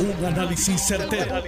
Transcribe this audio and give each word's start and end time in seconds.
Un 0.00 0.24
análisis 0.24 0.80
certero, 0.80 1.42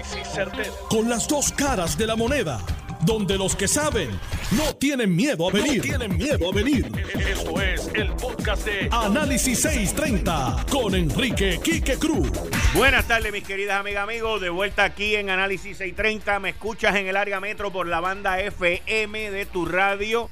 Con 0.88 1.08
las 1.08 1.28
dos 1.28 1.52
caras 1.52 1.96
de 1.96 2.04
la 2.04 2.16
moneda. 2.16 2.60
Donde 3.02 3.38
los 3.38 3.54
que 3.54 3.68
saben 3.68 4.10
no 4.50 4.74
tienen 4.74 5.14
miedo 5.14 5.48
a 5.48 5.52
venir. 5.52 5.80
tienen 5.80 6.16
miedo 6.16 6.50
a 6.50 6.52
venir. 6.52 6.90
Esto 7.14 7.60
es 7.62 7.88
el 7.94 8.10
podcast 8.14 8.66
de 8.66 8.88
Análisis 8.90 9.60
630 9.60 10.66
con 10.68 10.96
Enrique 10.96 11.60
Quique 11.62 11.94
Cruz. 11.94 12.28
Buenas 12.74 13.06
tardes, 13.06 13.32
mis 13.32 13.44
queridas 13.44 13.78
amigas, 13.78 14.02
amigos. 14.02 14.40
De 14.40 14.50
vuelta 14.50 14.82
aquí 14.82 15.14
en 15.14 15.30
Análisis 15.30 15.76
630. 15.76 16.40
Me 16.40 16.48
escuchas 16.50 16.96
en 16.96 17.06
el 17.06 17.16
área 17.16 17.38
metro 17.38 17.70
por 17.70 17.86
la 17.86 18.00
banda 18.00 18.40
FM 18.40 19.30
de 19.30 19.46
tu 19.46 19.64
radio 19.64 20.28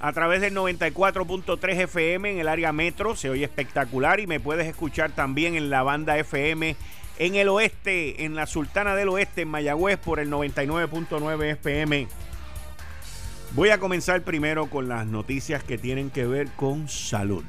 a 0.00 0.14
través 0.14 0.40
del 0.40 0.54
94.3 0.54 1.78
FM 1.82 2.30
en 2.32 2.38
el 2.38 2.48
área 2.48 2.72
metro. 2.72 3.14
Se 3.16 3.28
oye 3.28 3.44
espectacular 3.44 4.18
y 4.18 4.26
me 4.26 4.40
puedes 4.40 4.66
escuchar 4.66 5.12
también 5.12 5.56
en 5.56 5.68
la 5.68 5.82
banda 5.82 6.16
FM 6.16 6.74
en 7.20 7.34
el 7.34 7.50
oeste, 7.50 8.24
en 8.24 8.34
la 8.34 8.46
Sultana 8.46 8.96
del 8.96 9.10
Oeste, 9.10 9.42
en 9.42 9.48
Mayagüez, 9.48 9.98
por 9.98 10.20
el 10.20 10.30
99.9 10.30 11.50
FM. 11.52 12.08
Voy 13.54 13.68
a 13.68 13.78
comenzar 13.78 14.22
primero 14.22 14.70
con 14.70 14.88
las 14.88 15.06
noticias 15.06 15.62
que 15.62 15.76
tienen 15.76 16.08
que 16.08 16.26
ver 16.26 16.48
con 16.56 16.88
salud. 16.88 17.44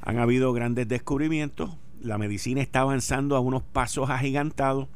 Han 0.00 0.18
habido 0.18 0.54
grandes 0.54 0.88
descubrimientos, 0.88 1.76
la 2.00 2.16
medicina 2.16 2.62
está 2.62 2.80
avanzando 2.80 3.36
a 3.36 3.40
unos 3.40 3.62
pasos 3.62 4.08
agigantados. 4.08 4.88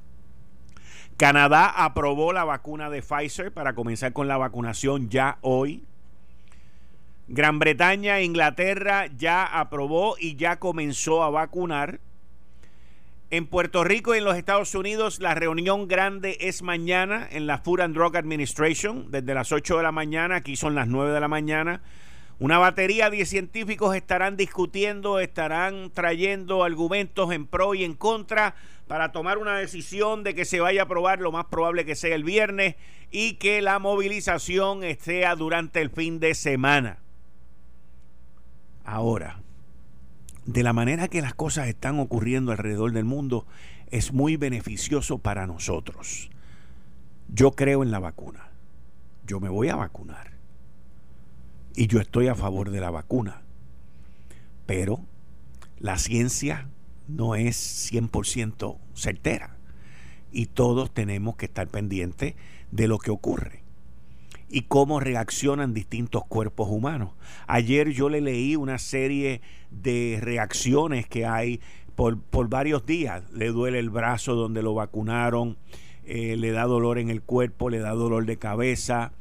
Canadá 1.19 1.69
aprobó 1.69 2.33
la 2.33 2.45
vacuna 2.45 2.89
de 2.89 3.03
Pfizer 3.03 3.53
para 3.53 3.75
comenzar 3.75 4.15
con 4.15 4.27
la 4.27 4.39
vacunación 4.39 5.11
ya 5.11 5.37
hoy. 5.43 5.85
Gran 7.29 7.59
Bretaña 7.59 8.21
e 8.21 8.25
Inglaterra 8.25 9.09
ya 9.19 9.45
aprobó 9.45 10.17
y 10.19 10.37
ya 10.37 10.59
comenzó 10.59 11.23
a 11.23 11.29
vacunar. 11.29 12.01
En 13.33 13.47
Puerto 13.47 13.85
Rico 13.85 14.13
y 14.13 14.19
en 14.19 14.25
los 14.25 14.37
Estados 14.37 14.75
Unidos 14.75 15.21
la 15.21 15.37
reunión 15.37 15.87
grande 15.87 16.37
es 16.41 16.63
mañana 16.63 17.29
en 17.31 17.47
la 17.47 17.59
Food 17.59 17.83
and 17.83 17.95
Drug 17.95 18.17
Administration 18.17 19.09
desde 19.13 19.35
las 19.35 19.53
8 19.53 19.77
de 19.77 19.83
la 19.85 19.93
mañana, 19.93 20.35
aquí 20.35 20.57
son 20.57 20.75
las 20.75 20.89
9 20.89 21.13
de 21.13 21.21
la 21.21 21.29
mañana. 21.29 21.81
Una 22.41 22.59
batería 22.59 23.09
de 23.09 23.25
científicos 23.25 23.95
estarán 23.95 24.37
discutiendo, 24.37 25.21
estarán 25.21 25.93
trayendo 25.93 26.65
argumentos 26.65 27.31
en 27.31 27.47
pro 27.47 27.77
y 27.77 27.85
en 27.85 27.95
contra 27.95 28.57
para 28.89 29.13
tomar 29.13 29.39
una 29.39 29.57
decisión 29.57 30.25
de 30.25 30.35
que 30.35 30.45
se 30.45 30.59
vaya 30.59 30.81
a 30.81 30.85
aprobar 30.87 31.21
lo 31.21 31.31
más 31.31 31.45
probable 31.45 31.85
que 31.85 31.95
sea 31.95 32.17
el 32.17 32.25
viernes 32.25 32.75
y 33.13 33.35
que 33.35 33.63
la 33.63 33.79
movilización 33.79 34.81
sea 34.99 35.37
durante 35.37 35.81
el 35.81 35.91
fin 35.91 36.19
de 36.19 36.35
semana. 36.35 36.99
Ahora, 38.85 39.39
de 40.53 40.65
la 40.65 40.73
manera 40.73 41.07
que 41.07 41.23
las 41.23 41.33
cosas 41.33 41.69
están 41.69 42.01
ocurriendo 42.01 42.51
alrededor 42.51 42.93
del 42.93 43.05
mundo, 43.05 43.47
es 43.91 44.13
muy 44.13 44.37
beneficioso 44.37 45.19
para 45.19 45.47
nosotros. 45.47 46.29
Yo 47.29 47.53
creo 47.53 47.85
en 47.85 47.93
la 47.93 48.01
vacuna. 48.01 48.49
Yo 49.25 49.39
me 49.39 49.49
voy 49.49 49.69
a 49.69 49.77
vacunar. 49.77 50.33
Y 51.77 51.87
yo 51.87 52.01
estoy 52.01 52.27
a 52.27 52.35
favor 52.35 52.71
de 52.71 52.81
la 52.81 52.91
vacuna. 52.91 53.43
Pero 54.67 55.05
la 55.79 55.99
ciencia 55.99 56.69
no 57.07 57.37
es 57.37 57.93
100% 57.93 58.77
certera. 58.95 59.57
Y 60.33 60.47
todos 60.47 60.93
tenemos 60.93 61.37
que 61.37 61.47
estar 61.47 61.69
pendientes 61.69 62.35
de 62.73 62.89
lo 62.89 62.99
que 62.99 63.13
ocurre 63.13 63.63
y 64.51 64.63
cómo 64.63 64.99
reaccionan 64.99 65.73
distintos 65.73 66.25
cuerpos 66.27 66.69
humanos. 66.69 67.13
Ayer 67.47 67.91
yo 67.91 68.09
le 68.09 68.21
leí 68.21 68.57
una 68.57 68.79
serie 68.79 69.41
de 69.71 70.19
reacciones 70.21 71.07
que 71.07 71.25
hay 71.25 71.61
por, 71.95 72.49
varios 72.49 72.85
días. 72.85 73.23
Le 73.33 73.49
duele 73.49 73.79
el 73.79 73.91
brazo 73.91 74.35
donde 74.35 74.63
lo 74.63 74.75
vacunaron, 74.75 75.57
eh, 76.05 76.37
le 76.37 76.51
da 76.51 76.65
dolor 76.65 76.99
en 76.99 77.11
el 77.11 77.23
cuerpo, 77.23 77.71
le 77.71 77.79
da 77.79 77.91
dolor 77.91 78.27
de 78.27 78.39
cabeza. 78.39 79.13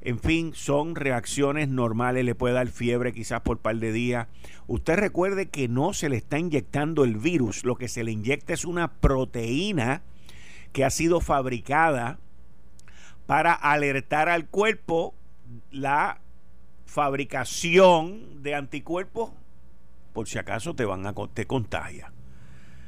En 0.00 0.18
fin, 0.18 0.52
son 0.54 0.94
reacciones 0.94 1.68
normales, 1.68 2.24
le 2.24 2.34
puede 2.34 2.54
dar 2.54 2.68
fiebre 2.68 3.12
quizás 3.12 3.42
por 3.42 3.56
un 3.56 3.62
par 3.62 3.76
de 3.76 3.92
días. 3.92 4.28
Usted 4.68 4.96
recuerde 4.96 5.50
que 5.50 5.68
no 5.68 5.92
se 5.92 6.08
le 6.08 6.16
está 6.16 6.38
inyectando 6.38 7.04
el 7.04 7.16
virus, 7.16 7.64
lo 7.64 7.76
que 7.76 7.88
se 7.88 8.04
le 8.04 8.12
inyecta 8.12 8.54
es 8.54 8.64
una 8.64 8.92
proteína 8.92 10.02
que 10.72 10.84
ha 10.84 10.90
sido 10.90 11.20
fabricada 11.20 12.20
para 13.28 13.52
alertar 13.52 14.30
al 14.30 14.46
cuerpo 14.46 15.14
la 15.70 16.18
fabricación 16.86 18.42
de 18.42 18.54
anticuerpos 18.54 19.32
por 20.14 20.26
si 20.26 20.38
acaso 20.38 20.74
te 20.74 20.86
van 20.86 21.06
a 21.06 21.12
te 21.34 21.46
contagia. 21.46 22.10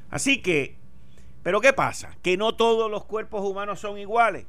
Así 0.08 0.40
que, 0.40 0.76
pero 1.42 1.60
¿qué 1.60 1.74
pasa? 1.74 2.16
Que 2.22 2.38
no 2.38 2.54
todos 2.54 2.90
los 2.90 3.04
cuerpos 3.04 3.44
humanos 3.44 3.80
son 3.80 3.98
iguales. 3.98 4.46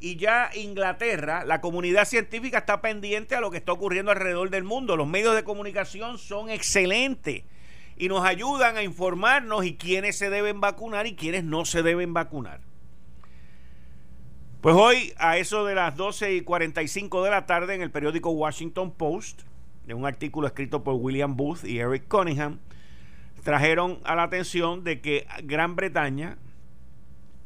Y 0.00 0.16
ya 0.16 0.50
Inglaterra, 0.56 1.44
la 1.44 1.60
comunidad 1.60 2.04
científica 2.04 2.58
está 2.58 2.80
pendiente 2.80 3.36
a 3.36 3.40
lo 3.40 3.52
que 3.52 3.58
está 3.58 3.70
ocurriendo 3.70 4.10
alrededor 4.10 4.50
del 4.50 4.64
mundo. 4.64 4.96
Los 4.96 5.06
medios 5.06 5.36
de 5.36 5.44
comunicación 5.44 6.18
son 6.18 6.50
excelentes 6.50 7.44
y 7.96 8.08
nos 8.08 8.24
ayudan 8.24 8.76
a 8.76 8.82
informarnos 8.82 9.64
y 9.64 9.76
quiénes 9.76 10.18
se 10.18 10.30
deben 10.30 10.60
vacunar 10.60 11.06
y 11.06 11.14
quiénes 11.14 11.44
no 11.44 11.64
se 11.64 11.84
deben 11.84 12.12
vacunar. 12.12 12.67
Pues 14.60 14.74
hoy, 14.74 15.12
a 15.18 15.36
eso 15.36 15.64
de 15.64 15.76
las 15.76 15.94
12 15.94 16.34
y 16.34 16.40
45 16.40 17.22
de 17.22 17.30
la 17.30 17.46
tarde, 17.46 17.76
en 17.76 17.82
el 17.82 17.92
periódico 17.92 18.30
Washington 18.30 18.90
Post, 18.90 19.42
de 19.86 19.94
un 19.94 20.04
artículo 20.04 20.48
escrito 20.48 20.82
por 20.82 20.94
William 20.94 21.36
Booth 21.36 21.62
y 21.64 21.78
Eric 21.78 22.08
Cunningham, 22.08 22.58
trajeron 23.44 24.00
a 24.02 24.16
la 24.16 24.24
atención 24.24 24.82
de 24.82 25.00
que 25.00 25.28
Gran 25.44 25.76
Bretaña, 25.76 26.38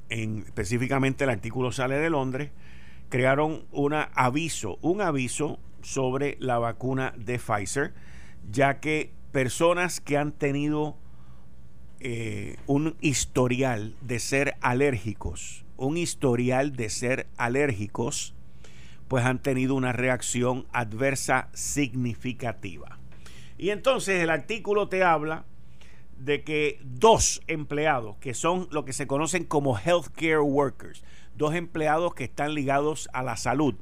en, 0.08 0.38
específicamente 0.38 1.24
el 1.24 1.30
artículo 1.30 1.70
sale 1.70 1.96
de 1.96 2.08
Londres, 2.08 2.50
crearon 3.10 3.66
un 3.72 3.92
aviso, 3.92 4.78
un 4.80 5.02
aviso 5.02 5.60
sobre 5.82 6.38
la 6.40 6.58
vacuna 6.58 7.12
de 7.18 7.38
Pfizer, 7.38 7.92
ya 8.50 8.80
que 8.80 9.12
personas 9.32 10.00
que 10.00 10.16
han 10.16 10.32
tenido 10.32 10.96
eh, 12.00 12.56
un 12.66 12.96
historial 13.02 13.96
de 14.00 14.18
ser 14.18 14.56
alérgicos 14.62 15.61
un 15.87 15.97
historial 15.97 16.72
de 16.76 16.88
ser 16.88 17.26
alérgicos, 17.37 18.34
pues 19.09 19.25
han 19.25 19.43
tenido 19.43 19.75
una 19.75 19.93
reacción 19.93 20.66
adversa 20.72 21.48
significativa. 21.53 22.98
Y 23.59 23.70
entonces 23.70 24.22
el 24.22 24.31
artículo 24.31 24.88
te 24.88 25.03
habla 25.03 25.44
de 26.19 26.44
que 26.44 26.78
dos 26.84 27.43
empleados, 27.47 28.16
que 28.19 28.32
son 28.32 28.69
lo 28.70 28.84
que 28.84 28.93
se 28.93 29.06
conocen 29.06 29.44
como 29.44 29.76
healthcare 29.76 30.41
workers, 30.41 31.04
dos 31.37 31.54
empleados 31.54 32.14
que 32.14 32.25
están 32.25 32.54
ligados 32.54 33.09
a 33.12 33.22
la 33.22 33.37
salud, 33.37 33.75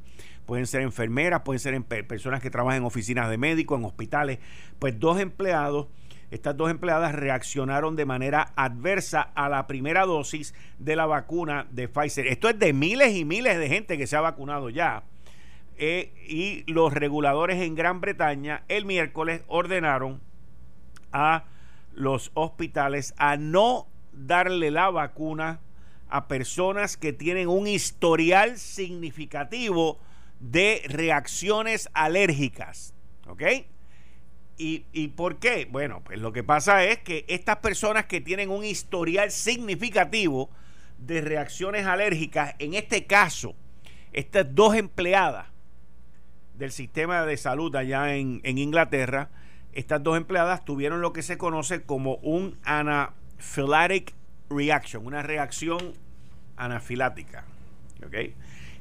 pueden 0.47 0.67
ser 0.67 0.82
enfermeras, 0.82 1.43
pueden 1.43 1.61
ser 1.61 1.81
personas 2.06 2.41
que 2.41 2.50
trabajan 2.50 2.78
en 2.78 2.84
oficinas 2.84 3.31
de 3.31 3.38
médicos, 3.38 3.78
en 3.78 3.84
hospitales, 3.84 4.38
pues 4.78 4.99
dos 4.99 5.21
empleados 5.21 5.87
estas 6.30 6.56
dos 6.56 6.70
empleadas 6.70 7.14
reaccionaron 7.14 7.96
de 7.96 8.06
manera 8.06 8.52
adversa 8.56 9.20
a 9.34 9.48
la 9.48 9.66
primera 9.66 10.06
dosis 10.06 10.54
de 10.78 10.96
la 10.96 11.06
vacuna 11.06 11.66
de 11.70 11.88
Pfizer. 11.88 12.26
Esto 12.26 12.48
es 12.48 12.58
de 12.58 12.72
miles 12.72 13.16
y 13.16 13.24
miles 13.24 13.58
de 13.58 13.68
gente 13.68 13.98
que 13.98 14.06
se 14.06 14.16
ha 14.16 14.20
vacunado 14.20 14.70
ya. 14.70 15.02
Eh, 15.76 16.12
y 16.28 16.70
los 16.70 16.92
reguladores 16.92 17.60
en 17.62 17.74
Gran 17.74 18.00
Bretaña 18.00 18.64
el 18.69 18.84
miércoles 18.84 19.42
ordenaron 19.48 20.20
a 21.10 21.44
los 21.94 22.30
hospitales 22.34 23.14
a 23.16 23.36
no 23.36 23.88
darle 24.12 24.70
la 24.70 24.90
vacuna 24.90 25.60
a 26.08 26.28
personas 26.28 26.96
que 26.96 27.12
tienen 27.12 27.48
un 27.48 27.66
historial 27.66 28.58
significativo 28.58 29.98
de 30.38 30.82
reacciones 30.86 31.88
alérgicas. 31.92 32.94
¿Ok? 33.26 33.42
¿Y, 34.62 35.09
por 35.09 35.38
qué? 35.38 35.66
Bueno, 35.71 36.03
pues 36.04 36.19
lo 36.19 36.34
que 36.34 36.44
pasa 36.44 36.84
es 36.84 36.98
que 36.98 37.25
estas 37.28 37.56
personas 37.56 38.04
que 38.04 38.21
tienen 38.21 38.50
un 38.50 38.62
historial 38.62 39.31
significativo 39.31 40.50
de 40.99 41.23
reacciones 41.23 41.87
alérgicas, 41.87 42.56
en 42.58 42.75
este 42.75 43.06
caso, 43.06 43.55
estas 44.12 44.55
dos 44.55 44.75
empleadas 44.75 45.46
del 46.58 46.73
sistema 46.73 47.25
de 47.25 47.38
salud 47.38 47.75
allá 47.75 48.14
en, 48.14 48.43
Inglaterra, 48.44 49.31
estas 49.73 50.02
dos 50.02 50.19
empleadas 50.19 50.62
tuvieron 50.62 51.00
lo 51.00 51.14
que 51.14 51.23
se 51.23 51.38
conoce 51.38 51.82
como 51.84 52.17
un 52.17 52.58
anaphylactic 52.64 54.12
reaction, 54.50 55.06
una 55.06 55.23
reacción 55.23 55.94
anafilática. 56.58 57.44
¿Ok? 58.05 58.34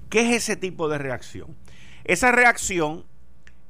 ¿Qué 0.10 0.22
es 0.28 0.44
ese 0.44 0.58
tipo 0.58 0.90
de 0.90 0.98
reacción? 0.98 1.56
Esa 2.04 2.34
reacción 2.34 3.06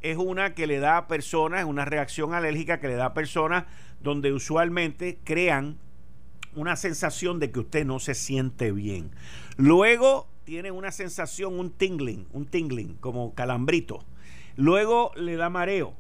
es 0.02 0.18
una 0.18 0.54
que 0.54 0.68
le 0.68 0.80
da 0.80 0.98
a 0.98 1.08
personas, 1.08 1.66
una 1.66 1.86
reacción 1.86 2.34
alérgica 2.34 2.80
que 2.80 2.88
le 2.88 2.96
da 2.96 3.08
a 3.08 3.14
personas 3.14 3.66
donde 4.02 4.32
usualmente 4.32 5.20
crean 5.24 5.78
una 6.56 6.76
sensación 6.76 7.40
de 7.40 7.52
que 7.52 7.60
usted 7.60 7.86
no 7.86 8.00
se 8.00 8.16
siente 8.16 8.72
bien. 8.72 9.12
Luego 9.58 10.28
tiene 10.46 10.72
una 10.72 10.92
sensación, 10.92 11.60
un 11.60 11.72
tingling, 11.72 12.28
un 12.32 12.46
tingling, 12.46 12.96
como 12.96 13.36
calambrito. 13.36 14.06
Luego 14.56 15.12
le 15.16 15.36
da 15.36 15.50
mareo. 15.50 15.94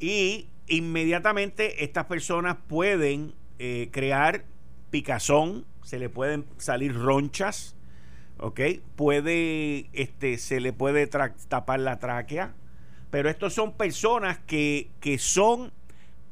Y 0.00 0.48
inmediatamente 0.66 1.84
estas 1.84 2.06
personas 2.06 2.56
pueden 2.66 3.34
eh, 3.58 3.90
crear 3.92 4.44
picazón 4.90 5.66
se 5.90 5.98
le 5.98 6.08
pueden 6.08 6.46
salir 6.58 6.94
ronchas, 6.94 7.74
¿ok? 8.38 8.60
Puede, 8.96 9.90
este, 9.92 10.38
se 10.38 10.60
le 10.60 10.72
puede 10.72 11.06
tapar 11.06 11.80
la 11.80 11.98
tráquea, 11.98 12.54
pero 13.10 13.28
estos 13.28 13.54
son 13.54 13.72
personas 13.72 14.38
que, 14.38 14.90
que 15.00 15.18
son 15.18 15.72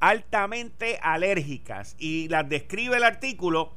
altamente 0.00 0.98
alérgicas 1.02 1.96
y 1.98 2.28
las 2.28 2.48
describe 2.48 2.96
el 2.96 3.04
artículo 3.04 3.72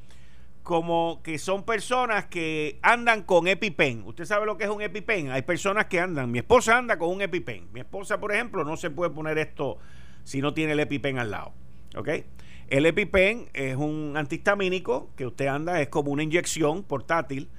como 0.63 1.21
que 1.23 1.39
son 1.39 1.63
personas 1.63 2.25
que 2.25 2.79
andan 2.83 3.23
con 3.23 3.47
EpiPen. 3.47 4.03
¿Usted 4.05 4.25
sabe 4.25 4.45
lo 4.45 4.57
que 4.57 4.65
es 4.65 4.69
un 4.69 4.81
EpiPen? 4.81 5.31
Hay 5.31 5.41
personas 5.41 5.85
que 5.85 5.99
andan. 5.99 6.31
Mi 6.31 6.39
esposa 6.39 6.77
anda 6.77 6.99
con 6.99 7.09
un 7.09 7.21
EpiPen. 7.21 7.69
Mi 7.73 7.79
esposa, 7.79 8.19
por 8.19 8.31
ejemplo, 8.31 8.63
no 8.63 8.77
se 8.77 8.91
puede 8.91 9.09
poner 9.09 9.39
esto 9.39 9.79
si 10.23 10.39
no 10.39 10.53
tiene 10.53 10.73
el 10.73 10.79
EpiPen 10.79 11.17
al 11.17 11.31
lado. 11.31 11.53
¿Ok? 11.95 12.09
El 12.67 12.85
EpiPen 12.85 13.49
es 13.53 13.75
un 13.75 14.13
antihistamínico 14.15 15.09
que 15.15 15.25
usted 15.25 15.47
anda, 15.47 15.81
es 15.81 15.89
como 15.89 16.11
una 16.11 16.23
inyección 16.23 16.83
portátil 16.83 17.49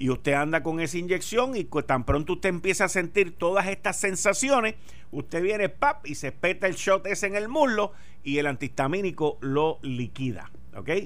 y 0.00 0.08
usted 0.08 0.32
anda 0.32 0.62
con 0.62 0.80
esa 0.80 0.96
inyección 0.96 1.54
y 1.54 1.64
tan 1.64 2.04
pronto 2.04 2.32
usted 2.32 2.48
empieza 2.48 2.86
a 2.86 2.88
sentir 2.88 3.36
todas 3.36 3.66
estas 3.66 4.00
sensaciones, 4.00 4.76
usted 5.12 5.42
viene 5.42 5.68
pap 5.68 6.06
y 6.06 6.14
se 6.14 6.32
peta 6.32 6.66
el 6.66 6.74
shot 6.74 7.06
ese 7.06 7.26
en 7.26 7.36
el 7.36 7.48
muslo 7.48 7.92
y 8.24 8.38
el 8.38 8.46
antihistamínico 8.46 9.36
lo 9.42 9.78
liquida. 9.82 10.50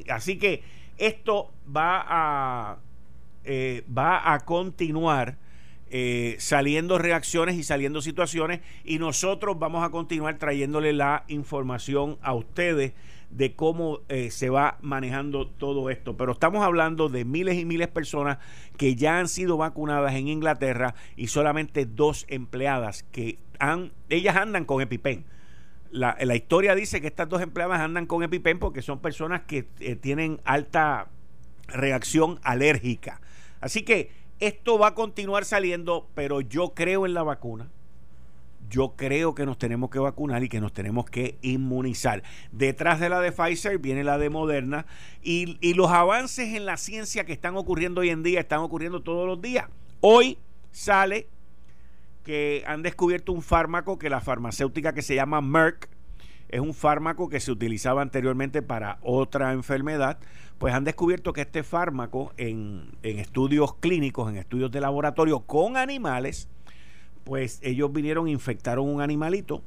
Así 0.08 0.38
que 0.38 0.62
esto 0.96 1.52
va 1.76 2.04
a, 2.06 2.78
eh, 3.42 3.82
va 3.86 4.32
a 4.32 4.38
continuar 4.44 5.38
eh, 5.90 6.36
saliendo 6.38 6.96
reacciones 6.96 7.56
y 7.56 7.64
saliendo 7.64 8.00
situaciones 8.00 8.60
y 8.84 9.00
nosotros 9.00 9.58
vamos 9.58 9.84
a 9.84 9.90
continuar 9.90 10.38
trayéndole 10.38 10.92
la 10.92 11.24
información 11.26 12.16
a 12.22 12.32
ustedes 12.32 12.92
de 13.36 13.54
cómo 13.54 14.00
eh, 14.08 14.30
se 14.30 14.48
va 14.48 14.78
manejando 14.80 15.48
todo 15.48 15.90
esto. 15.90 16.16
Pero 16.16 16.32
estamos 16.32 16.64
hablando 16.64 17.08
de 17.08 17.24
miles 17.24 17.56
y 17.58 17.64
miles 17.64 17.88
de 17.88 17.92
personas 17.92 18.38
que 18.76 18.94
ya 18.94 19.18
han 19.18 19.28
sido 19.28 19.56
vacunadas 19.56 20.14
en 20.14 20.28
Inglaterra 20.28 20.94
y 21.16 21.26
solamente 21.26 21.86
dos 21.86 22.26
empleadas 22.28 23.02
que 23.04 23.38
han, 23.58 23.92
ellas 24.08 24.36
andan 24.36 24.64
con 24.64 24.80
EpiPen 24.80 25.24
la, 25.94 26.16
la, 26.20 26.34
historia 26.34 26.74
dice 26.74 27.00
que 27.00 27.06
estas 27.06 27.28
dos 27.28 27.40
empleadas 27.40 27.80
andan 27.80 28.06
con 28.06 28.24
EpiPen 28.24 28.58
porque 28.58 28.82
son 28.82 28.98
personas 28.98 29.42
que 29.42 29.68
eh, 29.78 29.94
tienen 29.94 30.40
alta 30.44 31.08
reacción 31.68 32.40
alérgica. 32.42 33.20
Así 33.60 33.82
que 33.82 34.10
esto 34.40 34.76
va 34.76 34.88
a 34.88 34.94
continuar 34.94 35.44
saliendo, 35.44 36.08
pero 36.14 36.40
yo 36.40 36.74
creo 36.74 37.06
en 37.06 37.14
la 37.14 37.22
vacuna. 37.22 37.70
Yo 38.68 38.94
creo 38.96 39.34
que 39.34 39.46
nos 39.46 39.58
tenemos 39.58 39.90
que 39.90 39.98
vacunar 39.98 40.42
y 40.42 40.48
que 40.48 40.60
nos 40.60 40.72
tenemos 40.72 41.06
que 41.06 41.38
inmunizar. 41.42 42.22
Detrás 42.52 43.00
de 43.00 43.08
la 43.08 43.20
de 43.20 43.32
Pfizer 43.32 43.78
viene 43.78 44.04
la 44.04 44.18
de 44.18 44.30
Moderna 44.30 44.86
y, 45.22 45.58
y 45.60 45.74
los 45.74 45.90
avances 45.90 46.54
en 46.54 46.66
la 46.66 46.76
ciencia 46.76 47.24
que 47.24 47.32
están 47.32 47.56
ocurriendo 47.56 48.00
hoy 48.00 48.10
en 48.10 48.22
día 48.22 48.40
están 48.40 48.60
ocurriendo 48.60 49.02
todos 49.02 49.26
los 49.26 49.40
días. 49.40 49.66
Hoy 50.00 50.38
sale 50.70 51.28
que 52.24 52.64
han 52.66 52.82
descubierto 52.82 53.32
un 53.32 53.42
fármaco 53.42 53.98
que 53.98 54.10
la 54.10 54.20
farmacéutica 54.20 54.94
que 54.94 55.02
se 55.02 55.14
llama 55.14 55.40
Merck 55.40 55.88
es 56.48 56.60
un 56.60 56.74
fármaco 56.74 57.28
que 57.28 57.40
se 57.40 57.50
utilizaba 57.50 58.02
anteriormente 58.02 58.62
para 58.62 58.98
otra 59.02 59.52
enfermedad, 59.52 60.18
pues 60.58 60.72
han 60.72 60.84
descubierto 60.84 61.32
que 61.32 61.40
este 61.40 61.62
fármaco 61.62 62.32
en, 62.36 62.92
en 63.02 63.18
estudios 63.18 63.74
clínicos, 63.74 64.30
en 64.30 64.36
estudios 64.36 64.70
de 64.70 64.80
laboratorio 64.80 65.40
con 65.40 65.76
animales, 65.76 66.48
pues 67.24 67.58
ellos 67.62 67.92
vinieron, 67.92 68.28
infectaron 68.28 68.88
un 68.88 69.00
animalito, 69.00 69.62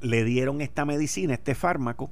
le 0.00 0.24
dieron 0.24 0.60
esta 0.60 0.84
medicina, 0.84 1.34
este 1.34 1.54
fármaco, 1.54 2.10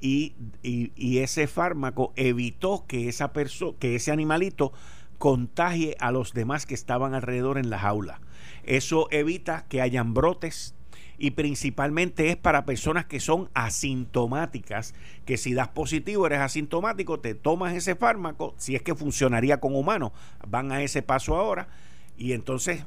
y, 0.00 0.34
y, 0.64 1.18
ese 1.18 1.46
fármaco 1.46 2.12
evitó 2.16 2.86
que, 2.88 3.08
esa 3.08 3.30
que 3.78 3.94
ese 3.94 4.10
animalito 4.10 4.72
contagie 5.18 5.96
a 6.00 6.10
los 6.10 6.32
demás 6.32 6.66
que 6.66 6.74
estaban 6.74 7.14
alrededor 7.14 7.56
en 7.56 7.70
la 7.70 7.78
jaula. 7.78 8.20
Eso 8.64 9.06
evita 9.12 9.64
que 9.68 9.80
hayan 9.80 10.12
brotes 10.12 10.74
y 11.18 11.30
principalmente 11.30 12.30
es 12.30 12.36
para 12.36 12.64
personas 12.64 13.04
que 13.04 13.20
son 13.20 13.48
asintomáticas, 13.54 14.92
que 15.24 15.36
si 15.36 15.54
das 15.54 15.68
positivo 15.68 16.26
eres 16.26 16.40
asintomático, 16.40 17.20
te 17.20 17.36
tomas 17.36 17.74
ese 17.74 17.94
fármaco, 17.94 18.56
si 18.58 18.74
es 18.74 18.82
que 18.82 18.96
funcionaría 18.96 19.60
con 19.60 19.76
humanos, 19.76 20.10
van 20.48 20.72
a 20.72 20.82
ese 20.82 21.02
paso 21.02 21.36
ahora 21.36 21.68
y 22.16 22.32
entonces 22.32 22.84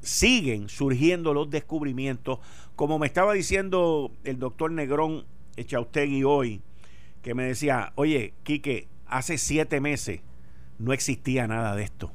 siguen 0.00 0.68
surgiendo 0.68 1.34
los 1.34 1.50
descubrimientos, 1.50 2.38
como 2.76 2.98
me 2.98 3.06
estaba 3.06 3.32
diciendo 3.34 4.12
el 4.24 4.38
doctor 4.38 4.70
Negrón 4.70 5.24
Echaustegui 5.56 6.24
hoy, 6.24 6.62
que 7.22 7.34
me 7.34 7.44
decía, 7.44 7.92
oye, 7.96 8.34
Quique, 8.42 8.88
hace 9.06 9.38
siete 9.38 9.80
meses 9.80 10.20
no 10.78 10.92
existía 10.92 11.46
nada 11.46 11.76
de 11.76 11.82
esto. 11.82 12.12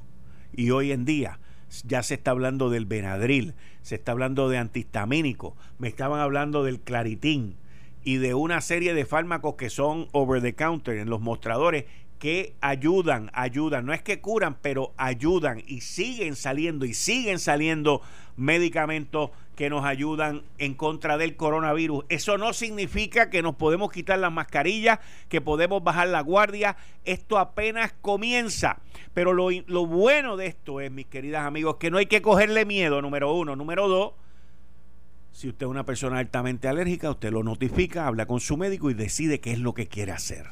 Y 0.54 0.72
hoy 0.72 0.92
en 0.92 1.06
día 1.06 1.40
ya 1.84 2.02
se 2.04 2.16
está 2.16 2.32
hablando 2.32 2.70
del 2.70 2.86
Benadryl, 2.86 3.54
se 3.82 3.96
está 3.96 4.14
hablando 4.14 4.50
de 4.50 4.58
antihistamínico, 4.58 5.56
me 5.78 5.88
estaban 5.88 6.20
hablando 6.20 6.64
del 6.64 6.80
Claritín 6.80 7.58
y 8.04 8.18
de 8.18 8.34
una 8.34 8.62
serie 8.62 8.94
de 8.94 9.06
fármacos 9.06 9.56
que 9.56 9.70
son 9.70 10.08
over 10.12 10.42
the 10.42 10.56
counter 10.56 10.98
en 10.98 11.10
los 11.10 11.22
mostradores 11.22 11.86
que 12.19 12.56
ayudan, 12.62 13.29
ayudan, 13.33 13.85
no 13.85 13.94
es 13.94 14.01
que 14.01 14.21
curan, 14.21 14.57
pero 14.62 14.94
ayudan 14.97 15.62
y 15.65 15.81
siguen 15.81 16.35
saliendo 16.35 16.85
y 16.85 16.94
siguen 16.94 17.39
saliendo 17.39 18.01
medicamentos 18.38 19.31
que 19.56 19.69
nos 19.69 19.85
ayudan 19.85 20.44
en 20.57 20.73
contra 20.73 21.17
del 21.17 21.35
coronavirus. 21.35 22.06
Eso 22.09 22.38
no 22.38 22.53
significa 22.53 23.29
que 23.29 23.41
nos 23.41 23.56
podemos 23.56 23.91
quitar 23.91 24.19
las 24.19 24.31
mascarillas, 24.31 25.00
que 25.29 25.41
podemos 25.41 25.83
bajar 25.83 26.09
la 26.09 26.21
guardia. 26.21 26.75
Esto 27.06 27.38
apenas 27.38 27.94
comienza. 28.01 28.79
Pero 29.13 29.33
lo, 29.33 29.50
lo 29.67 29.85
bueno 29.85 30.35
de 30.35 30.47
esto 30.47 30.81
es, 30.81 30.91
mis 30.91 31.06
queridas 31.06 31.45
amigos, 31.45 31.77
que 31.77 31.89
no 31.89 31.97
hay 31.97 32.06
que 32.06 32.21
cogerle 32.21 32.65
miedo, 32.65 33.01
número 33.01 33.33
uno. 33.33 33.56
Número 33.56 33.88
dos, 33.88 34.13
si 35.31 35.50
usted 35.50 35.65
es 35.65 35.69
una 35.69 35.85
persona 35.85 36.19
altamente 36.19 36.67
alérgica, 36.67 37.12
usted 37.12 37.31
lo 37.31 37.44
notifica, 37.44 38.07
habla 38.07 38.25
con 38.25 38.39
su 38.39 38.57
médico 38.57 38.89
y 38.89 38.94
decide 38.94 39.39
qué 39.39 39.51
es 39.51 39.59
lo 39.59 39.73
que 39.73 39.88
quiere 39.88 40.12
hacer. 40.12 40.47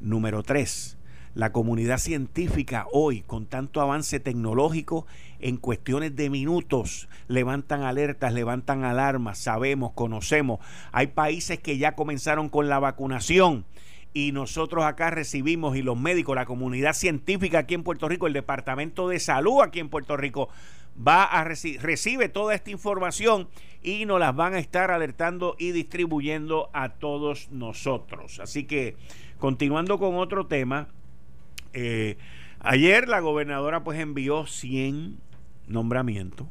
Número 0.00 0.42
tres, 0.42 0.96
la 1.34 1.52
comunidad 1.52 1.98
científica 1.98 2.86
hoy, 2.90 3.20
con 3.20 3.44
tanto 3.44 3.82
avance 3.82 4.18
tecnológico, 4.18 5.06
en 5.40 5.58
cuestiones 5.58 6.16
de 6.16 6.30
minutos 6.30 7.06
levantan 7.28 7.82
alertas, 7.82 8.32
levantan 8.32 8.82
alarmas, 8.82 9.36
sabemos, 9.36 9.92
conocemos. 9.92 10.58
Hay 10.92 11.08
países 11.08 11.58
que 11.58 11.76
ya 11.76 11.96
comenzaron 11.96 12.48
con 12.48 12.70
la 12.70 12.78
vacunación 12.78 13.66
y 14.14 14.32
nosotros 14.32 14.84
acá 14.86 15.10
recibimos 15.10 15.76
y 15.76 15.82
los 15.82 15.98
médicos, 15.98 16.34
la 16.34 16.46
comunidad 16.46 16.94
científica 16.94 17.58
aquí 17.58 17.74
en 17.74 17.82
Puerto 17.82 18.08
Rico, 18.08 18.26
el 18.26 18.32
Departamento 18.32 19.06
de 19.06 19.20
Salud 19.20 19.60
aquí 19.62 19.80
en 19.80 19.90
Puerto 19.90 20.16
Rico 20.16 20.48
va 21.06 21.24
a 21.24 21.44
recibe 21.44 22.28
toda 22.28 22.54
esta 22.54 22.70
información 22.70 23.48
y 23.82 24.04
nos 24.04 24.20
las 24.20 24.34
van 24.34 24.54
a 24.54 24.58
estar 24.58 24.90
alertando 24.90 25.56
y 25.58 25.72
distribuyendo 25.72 26.70
a 26.72 26.90
todos 26.90 27.50
nosotros. 27.50 28.40
Así 28.40 28.64
que 28.64 28.96
continuando 29.38 29.98
con 29.98 30.16
otro 30.16 30.46
tema, 30.46 30.88
eh, 31.72 32.16
ayer 32.60 33.08
la 33.08 33.20
gobernadora 33.20 33.82
pues 33.82 33.98
envió 33.98 34.46
100 34.46 35.18
nombramientos 35.66 36.46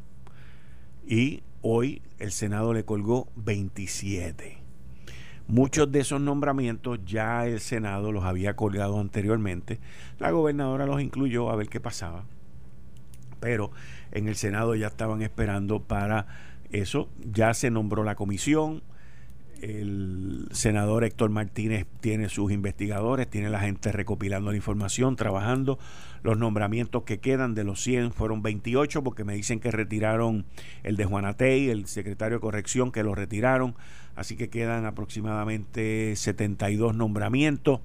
y 1.08 1.44
hoy 1.62 2.01
el 2.18 2.32
Senado 2.32 2.74
le 2.74 2.86
colgó 2.86 3.27
27. 3.36 4.58
Muchos 5.48 5.91
de 5.91 6.01
esos 6.01 6.22
nombramientos 6.22 7.00
ya 7.06 7.48
el 7.48 7.60
Senado 7.60 8.12
los 8.12 8.24
había 8.24 8.56
colgado 8.56 9.00
anteriormente. 9.00 9.79
La 10.20 10.29
gobernadora 10.29 10.86
los 10.86 11.01
incluyó 11.01 11.50
a 11.50 11.56
ver 11.56 11.70
qué 11.70 11.79
pasaba. 11.79 12.25
Pero 13.39 13.72
en 14.12 14.27
el 14.27 14.36
Senado 14.36 14.75
ya 14.75 14.88
estaban 14.88 15.22
esperando 15.22 15.81
para 15.81 16.27
eso. 16.72 17.10
Ya 17.31 17.53
se 17.53 17.72
nombró 17.72 18.03
la 18.03 18.15
comisión 18.15 18.81
el 19.62 20.48
senador 20.51 21.03
Héctor 21.03 21.29
Martínez 21.29 21.86
tiene 22.00 22.29
sus 22.29 22.51
investigadores, 22.51 23.29
tiene 23.29 23.50
la 23.50 23.60
gente 23.60 23.91
recopilando 23.91 24.51
la 24.51 24.58
información, 24.58 25.15
trabajando. 25.15 25.79
Los 26.24 26.38
nombramientos 26.38 27.03
que 27.03 27.19
quedan 27.19 27.55
de 27.55 27.63
los 27.63 27.81
100 27.81 28.13
fueron 28.13 28.41
28 28.41 29.03
porque 29.03 29.24
me 29.24 29.34
dicen 29.34 29.60
que 29.60 29.72
retiraron 29.72 30.46
el 30.84 30.96
de 30.96 31.05
Juanatey, 31.05 31.69
el 31.69 31.88
secretario 31.88 32.38
de 32.38 32.41
corrección, 32.41 32.91
que 32.91 33.03
lo 33.03 33.15
retiraron. 33.15 33.75
Así 34.15 34.36
que 34.36 34.50
quedan 34.50 34.86
aproximadamente 34.86 36.15
72 36.15 36.96
nombramientos 36.96 37.81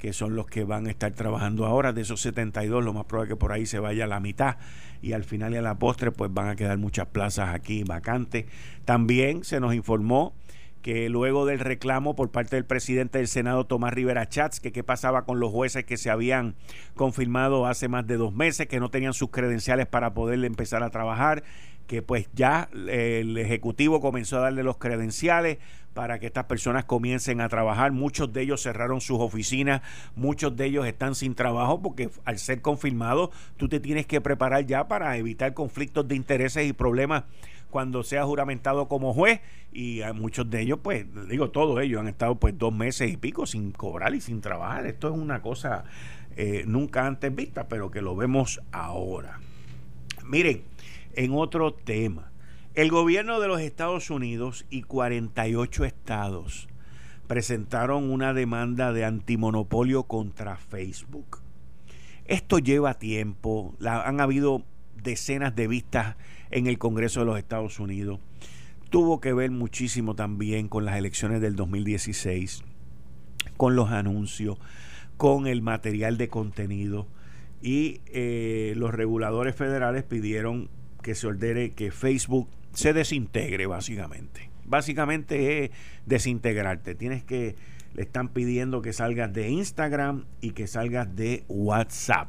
que 0.00 0.12
son 0.12 0.34
los 0.34 0.46
que 0.46 0.64
van 0.64 0.86
a 0.86 0.90
estar 0.90 1.12
trabajando 1.12 1.66
ahora. 1.66 1.92
De 1.92 2.00
esos 2.02 2.20
72, 2.22 2.84
lo 2.84 2.92
más 2.92 3.04
probable 3.04 3.28
es 3.28 3.36
que 3.36 3.38
por 3.38 3.52
ahí 3.52 3.66
se 3.66 3.78
vaya 3.78 4.08
la 4.08 4.18
mitad 4.18 4.56
y 5.02 5.12
al 5.12 5.24
final 5.24 5.52
y 5.52 5.56
a 5.56 5.62
la 5.62 5.78
postre 5.78 6.10
pues 6.10 6.32
van 6.32 6.48
a 6.48 6.56
quedar 6.56 6.78
muchas 6.78 7.06
plazas 7.06 7.54
aquí 7.54 7.84
vacantes. 7.84 8.46
También 8.84 9.44
se 9.44 9.60
nos 9.60 9.74
informó 9.74 10.34
que 10.82 11.10
luego 11.10 11.44
del 11.44 11.58
reclamo 11.58 12.16
por 12.16 12.30
parte 12.30 12.56
del 12.56 12.64
presidente 12.64 13.18
del 13.18 13.28
Senado, 13.28 13.66
Tomás 13.66 13.92
Rivera 13.92 14.26
Chats, 14.26 14.60
que 14.60 14.72
qué 14.72 14.82
pasaba 14.82 15.26
con 15.26 15.38
los 15.38 15.50
jueces 15.50 15.84
que 15.84 15.98
se 15.98 16.10
habían 16.10 16.54
confirmado 16.94 17.66
hace 17.66 17.88
más 17.88 18.06
de 18.06 18.16
dos 18.16 18.32
meses, 18.32 18.66
que 18.66 18.80
no 18.80 18.90
tenían 18.90 19.12
sus 19.12 19.30
credenciales 19.30 19.86
para 19.86 20.14
poder 20.14 20.42
empezar 20.42 20.82
a 20.82 20.88
trabajar, 20.88 21.44
que 21.86 22.00
pues 22.00 22.30
ya 22.32 22.70
el 22.72 23.36
Ejecutivo 23.36 24.00
comenzó 24.00 24.38
a 24.38 24.42
darle 24.42 24.62
los 24.62 24.78
credenciales 24.78 25.58
para 25.94 26.18
que 26.18 26.26
estas 26.26 26.44
personas 26.44 26.84
comiencen 26.84 27.40
a 27.40 27.48
trabajar. 27.48 27.92
Muchos 27.92 28.32
de 28.32 28.42
ellos 28.42 28.62
cerraron 28.62 29.00
sus 29.00 29.18
oficinas, 29.20 29.82
muchos 30.14 30.56
de 30.56 30.66
ellos 30.66 30.86
están 30.86 31.14
sin 31.14 31.34
trabajo 31.34 31.82
porque 31.82 32.10
al 32.24 32.38
ser 32.38 32.60
confirmados 32.62 33.30
tú 33.56 33.68
te 33.68 33.80
tienes 33.80 34.06
que 34.06 34.20
preparar 34.20 34.66
ya 34.66 34.88
para 34.88 35.16
evitar 35.16 35.54
conflictos 35.54 36.06
de 36.08 36.16
intereses 36.16 36.68
y 36.68 36.72
problemas 36.72 37.24
cuando 37.70 38.02
seas 38.02 38.26
juramentado 38.26 38.88
como 38.88 39.12
juez. 39.12 39.40
Y 39.72 40.02
a 40.02 40.12
muchos 40.12 40.50
de 40.50 40.62
ellos 40.62 40.80
pues 40.82 41.06
digo 41.28 41.50
todos 41.50 41.80
ellos 41.80 42.00
han 42.00 42.08
estado 42.08 42.34
pues 42.36 42.56
dos 42.58 42.72
meses 42.72 43.12
y 43.12 43.16
pico 43.16 43.46
sin 43.46 43.72
cobrar 43.72 44.14
y 44.14 44.20
sin 44.20 44.40
trabajar. 44.40 44.86
Esto 44.86 45.08
es 45.08 45.14
una 45.14 45.42
cosa 45.42 45.84
eh, 46.36 46.64
nunca 46.66 47.06
antes 47.06 47.34
vista 47.34 47.68
pero 47.68 47.90
que 47.90 48.02
lo 48.02 48.16
vemos 48.16 48.60
ahora. 48.72 49.38
Miren 50.24 50.62
en 51.14 51.32
otro 51.34 51.74
tema, 51.74 52.29
el 52.74 52.90
gobierno 52.90 53.40
de 53.40 53.48
los 53.48 53.60
Estados 53.60 54.10
Unidos 54.10 54.64
y 54.70 54.82
48 54.82 55.84
estados 55.84 56.68
presentaron 57.26 58.10
una 58.10 58.32
demanda 58.32 58.92
de 58.92 59.04
antimonopolio 59.04 60.04
contra 60.04 60.56
Facebook. 60.56 61.40
Esto 62.26 62.60
lleva 62.60 62.94
tiempo, 62.94 63.74
han 63.84 64.20
habido 64.20 64.64
decenas 65.02 65.56
de 65.56 65.66
vistas 65.66 66.16
en 66.50 66.68
el 66.68 66.78
Congreso 66.78 67.20
de 67.20 67.26
los 67.26 67.38
Estados 67.38 67.80
Unidos. 67.80 68.20
Tuvo 68.88 69.20
que 69.20 69.32
ver 69.32 69.50
muchísimo 69.50 70.14
también 70.14 70.68
con 70.68 70.84
las 70.84 70.96
elecciones 70.96 71.40
del 71.40 71.56
2016, 71.56 72.62
con 73.56 73.74
los 73.74 73.90
anuncios, 73.90 74.58
con 75.16 75.48
el 75.48 75.60
material 75.60 76.16
de 76.18 76.28
contenido 76.28 77.08
y 77.62 78.00
eh, 78.06 78.74
los 78.76 78.94
reguladores 78.94 79.56
federales 79.56 80.04
pidieron 80.04 80.70
que 81.02 81.14
se 81.14 81.26
ordene 81.26 81.70
que 81.70 81.90
Facebook 81.90 82.48
se 82.72 82.92
desintegre 82.92 83.66
básicamente. 83.66 84.50
Básicamente 84.64 85.64
es 85.64 85.70
desintegrarte. 86.06 86.94
Tienes 86.94 87.24
que, 87.24 87.56
le 87.94 88.02
están 88.02 88.28
pidiendo 88.28 88.82
que 88.82 88.92
salgas 88.92 89.32
de 89.32 89.48
Instagram 89.48 90.26
y 90.40 90.50
que 90.50 90.66
salgas 90.66 91.14
de 91.16 91.44
WhatsApp. 91.48 92.28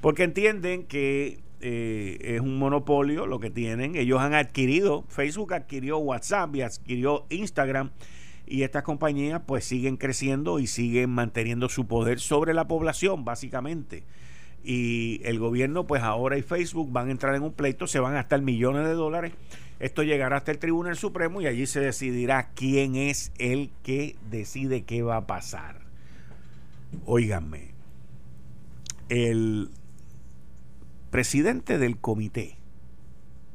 Porque 0.00 0.24
entienden 0.24 0.84
que 0.84 1.40
eh, 1.60 2.18
es 2.22 2.40
un 2.40 2.58
monopolio 2.58 3.26
lo 3.26 3.40
que 3.40 3.50
tienen. 3.50 3.94
Ellos 3.94 4.20
han 4.20 4.34
adquirido, 4.34 5.04
Facebook 5.08 5.54
adquirió 5.54 5.98
WhatsApp 5.98 6.54
y 6.56 6.62
adquirió 6.62 7.26
Instagram. 7.28 7.90
Y 8.46 8.62
estas 8.62 8.82
compañías 8.82 9.42
pues 9.46 9.64
siguen 9.64 9.96
creciendo 9.96 10.58
y 10.58 10.66
siguen 10.66 11.10
manteniendo 11.10 11.68
su 11.68 11.86
poder 11.86 12.18
sobre 12.18 12.54
la 12.54 12.66
población, 12.66 13.24
básicamente 13.24 14.04
y 14.64 15.20
el 15.24 15.38
gobierno 15.38 15.86
pues 15.86 16.02
ahora 16.02 16.38
y 16.38 16.42
Facebook 16.42 16.90
van 16.92 17.08
a 17.08 17.10
entrar 17.10 17.34
en 17.34 17.42
un 17.42 17.52
pleito, 17.52 17.86
se 17.86 17.98
van 17.98 18.12
a 18.12 18.16
gastar 18.16 18.42
millones 18.42 18.86
de 18.86 18.94
dólares. 18.94 19.32
Esto 19.80 20.02
llegará 20.04 20.36
hasta 20.36 20.52
el 20.52 20.58
Tribunal 20.58 20.96
Supremo 20.96 21.40
y 21.40 21.46
allí 21.46 21.66
se 21.66 21.80
decidirá 21.80 22.50
quién 22.54 22.94
es 22.94 23.32
el 23.38 23.70
que 23.82 24.16
decide 24.30 24.84
qué 24.84 25.02
va 25.02 25.16
a 25.16 25.26
pasar. 25.26 25.80
Óiganme, 27.04 27.72
el 29.08 29.70
presidente 31.10 31.78
del 31.78 31.98
comité 31.98 32.56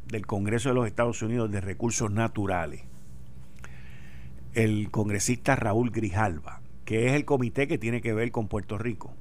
del 0.07 0.25
Congreso 0.25 0.69
de 0.69 0.75
los 0.75 0.87
Estados 0.87 1.21
Unidos 1.21 1.51
de 1.51 1.61
Recursos 1.61 2.11
Naturales, 2.11 2.81
el 4.53 4.89
congresista 4.91 5.55
Raúl 5.55 5.91
Grijalva, 5.91 6.61
que 6.85 7.07
es 7.07 7.13
el 7.13 7.25
comité 7.25 7.67
que 7.67 7.77
tiene 7.77 8.01
que 8.01 8.13
ver 8.13 8.31
con 8.31 8.47
Puerto 8.47 8.77
Rico, 8.77 9.13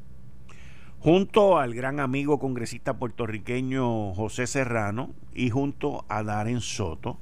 junto 1.06 1.58
al 1.58 1.72
gran 1.72 2.00
amigo 2.00 2.40
congresista 2.40 2.98
puertorriqueño 2.98 4.12
José 4.12 4.48
Serrano 4.48 5.14
y 5.32 5.50
junto 5.50 6.04
a 6.08 6.24
Darren 6.24 6.60
Soto, 6.60 7.16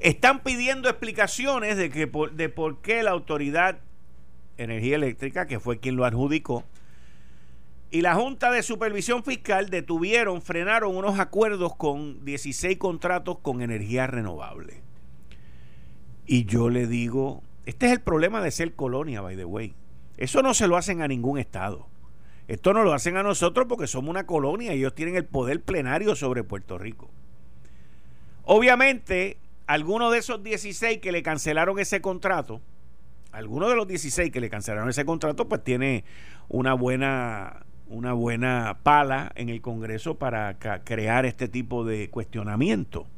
están 0.00 0.40
pidiendo 0.40 0.88
explicaciones 0.88 1.76
de, 1.76 1.90
que 1.90 2.10
de 2.32 2.48
por 2.48 2.78
qué 2.78 3.04
la 3.04 3.12
Autoridad 3.12 3.78
Energía 4.58 4.96
Eléctrica, 4.96 5.46
que 5.46 5.60
fue 5.60 5.78
quien 5.78 5.94
lo 5.94 6.04
adjudicó, 6.04 6.64
y 7.92 8.00
la 8.00 8.16
Junta 8.16 8.50
de 8.50 8.64
Supervisión 8.64 9.22
Fiscal 9.22 9.70
detuvieron, 9.70 10.42
frenaron 10.42 10.96
unos 10.96 11.20
acuerdos 11.20 11.76
con 11.76 12.24
16 12.24 12.76
contratos 12.76 13.38
con 13.38 13.62
energía 13.62 14.08
renovable. 14.08 14.82
Y 16.26 16.44
yo 16.46 16.70
le 16.70 16.88
digo, 16.88 17.44
este 17.66 17.86
es 17.86 17.92
el 17.92 18.00
problema 18.00 18.40
de 18.40 18.50
ser 18.50 18.74
colonia, 18.74 19.20
by 19.20 19.36
the 19.36 19.44
way. 19.44 19.76
Eso 20.16 20.42
no 20.42 20.54
se 20.54 20.66
lo 20.66 20.76
hacen 20.76 21.02
a 21.02 21.06
ningún 21.06 21.38
estado. 21.38 21.86
Esto 22.48 22.72
no 22.72 22.84
lo 22.84 22.92
hacen 22.92 23.16
a 23.16 23.22
nosotros 23.22 23.66
porque 23.68 23.86
somos 23.86 24.10
una 24.10 24.26
colonia 24.26 24.74
y 24.74 24.78
ellos 24.78 24.94
tienen 24.94 25.16
el 25.16 25.24
poder 25.24 25.62
plenario 25.62 26.14
sobre 26.14 26.44
Puerto 26.44 26.78
Rico. 26.78 27.10
Obviamente, 28.44 29.38
algunos 29.66 30.12
de 30.12 30.18
esos 30.18 30.42
16 30.42 30.98
que 30.98 31.10
le 31.10 31.22
cancelaron 31.22 31.78
ese 31.80 32.00
contrato, 32.00 32.60
algunos 33.32 33.68
de 33.68 33.76
los 33.76 33.88
16 33.88 34.30
que 34.30 34.40
le 34.40 34.48
cancelaron 34.48 34.88
ese 34.88 35.04
contrato, 35.04 35.48
pues 35.48 35.64
tiene 35.64 36.04
una 36.48 36.74
buena, 36.74 37.66
una 37.88 38.12
buena 38.12 38.78
pala 38.84 39.32
en 39.34 39.48
el 39.48 39.60
Congreso 39.60 40.16
para 40.16 40.56
crear 40.84 41.26
este 41.26 41.48
tipo 41.48 41.84
de 41.84 42.08
cuestionamiento. 42.10 43.08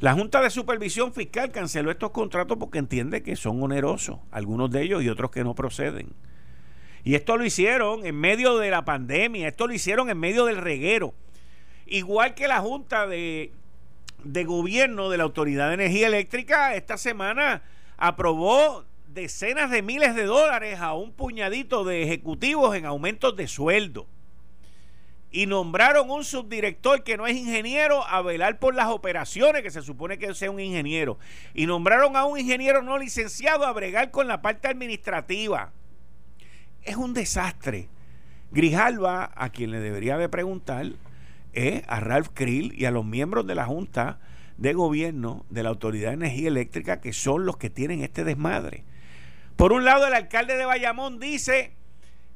La 0.00 0.12
Junta 0.12 0.42
de 0.42 0.50
Supervisión 0.50 1.14
Fiscal 1.14 1.52
canceló 1.52 1.90
estos 1.90 2.10
contratos 2.10 2.58
porque 2.58 2.78
entiende 2.78 3.22
que 3.22 3.36
son 3.36 3.62
onerosos, 3.62 4.18
algunos 4.30 4.70
de 4.70 4.82
ellos 4.82 5.02
y 5.02 5.08
otros 5.08 5.30
que 5.30 5.44
no 5.44 5.54
proceden. 5.54 6.08
Y 7.04 7.16
esto 7.16 7.36
lo 7.36 7.44
hicieron 7.44 8.06
en 8.06 8.14
medio 8.14 8.58
de 8.58 8.70
la 8.70 8.84
pandemia, 8.84 9.48
esto 9.48 9.66
lo 9.66 9.74
hicieron 9.74 10.08
en 10.08 10.18
medio 10.18 10.44
del 10.44 10.58
reguero. 10.58 11.14
Igual 11.86 12.34
que 12.34 12.46
la 12.46 12.60
Junta 12.60 13.06
de, 13.06 13.52
de 14.22 14.44
Gobierno 14.44 15.10
de 15.10 15.18
la 15.18 15.24
Autoridad 15.24 15.68
de 15.68 15.74
Energía 15.74 16.06
Eléctrica 16.06 16.74
esta 16.74 16.96
semana 16.96 17.62
aprobó 17.96 18.84
decenas 19.08 19.70
de 19.70 19.82
miles 19.82 20.14
de 20.14 20.24
dólares 20.24 20.78
a 20.80 20.94
un 20.94 21.12
puñadito 21.12 21.84
de 21.84 22.04
ejecutivos 22.04 22.76
en 22.76 22.86
aumentos 22.86 23.36
de 23.36 23.48
sueldo. 23.48 24.06
Y 25.34 25.46
nombraron 25.46 26.10
un 26.10 26.24
subdirector 26.24 27.02
que 27.02 27.16
no 27.16 27.26
es 27.26 27.34
ingeniero 27.34 28.06
a 28.06 28.20
velar 28.22 28.58
por 28.58 28.74
las 28.74 28.88
operaciones, 28.88 29.62
que 29.62 29.70
se 29.70 29.82
supone 29.82 30.18
que 30.18 30.34
sea 30.34 30.50
un 30.50 30.60
ingeniero. 30.60 31.18
Y 31.54 31.66
nombraron 31.66 32.16
a 32.16 32.26
un 32.26 32.38
ingeniero 32.38 32.82
no 32.82 32.98
licenciado 32.98 33.66
a 33.66 33.72
bregar 33.72 34.10
con 34.10 34.28
la 34.28 34.42
parte 34.42 34.68
administrativa 34.68 35.72
es 36.84 36.96
un 36.96 37.14
desastre. 37.14 37.88
Grijalva, 38.50 39.30
a 39.34 39.50
quien 39.50 39.70
le 39.70 39.80
debería 39.80 40.18
de 40.18 40.28
preguntar, 40.28 40.86
es 41.52 41.82
a 41.86 42.00
Ralph 42.00 42.30
Krill 42.34 42.74
y 42.76 42.84
a 42.84 42.90
los 42.90 43.04
miembros 43.04 43.46
de 43.46 43.54
la 43.54 43.66
Junta 43.66 44.18
de 44.58 44.74
Gobierno 44.74 45.44
de 45.50 45.62
la 45.62 45.70
Autoridad 45.70 46.10
de 46.10 46.14
Energía 46.14 46.48
Eléctrica, 46.48 47.00
que 47.00 47.12
son 47.12 47.46
los 47.46 47.56
que 47.56 47.70
tienen 47.70 48.02
este 48.02 48.24
desmadre. 48.24 48.84
Por 49.56 49.72
un 49.72 49.84
lado, 49.84 50.06
el 50.06 50.14
alcalde 50.14 50.56
de 50.56 50.64
Bayamón 50.64 51.18
dice 51.18 51.72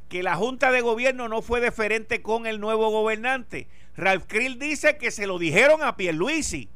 que 0.08 0.22
la 0.22 0.36
Junta 0.36 0.70
de 0.70 0.80
Gobierno 0.80 1.28
no 1.28 1.42
fue 1.42 1.60
deferente 1.60 2.22
con 2.22 2.46
el 2.46 2.60
nuevo 2.60 2.90
gobernante. 2.90 3.68
Ralph 3.96 4.24
Krill 4.26 4.58
dice 4.58 4.98
que 4.98 5.10
se 5.10 5.26
lo 5.26 5.38
dijeron 5.38 5.82
a 5.82 5.96
Pierluisi 5.96 6.68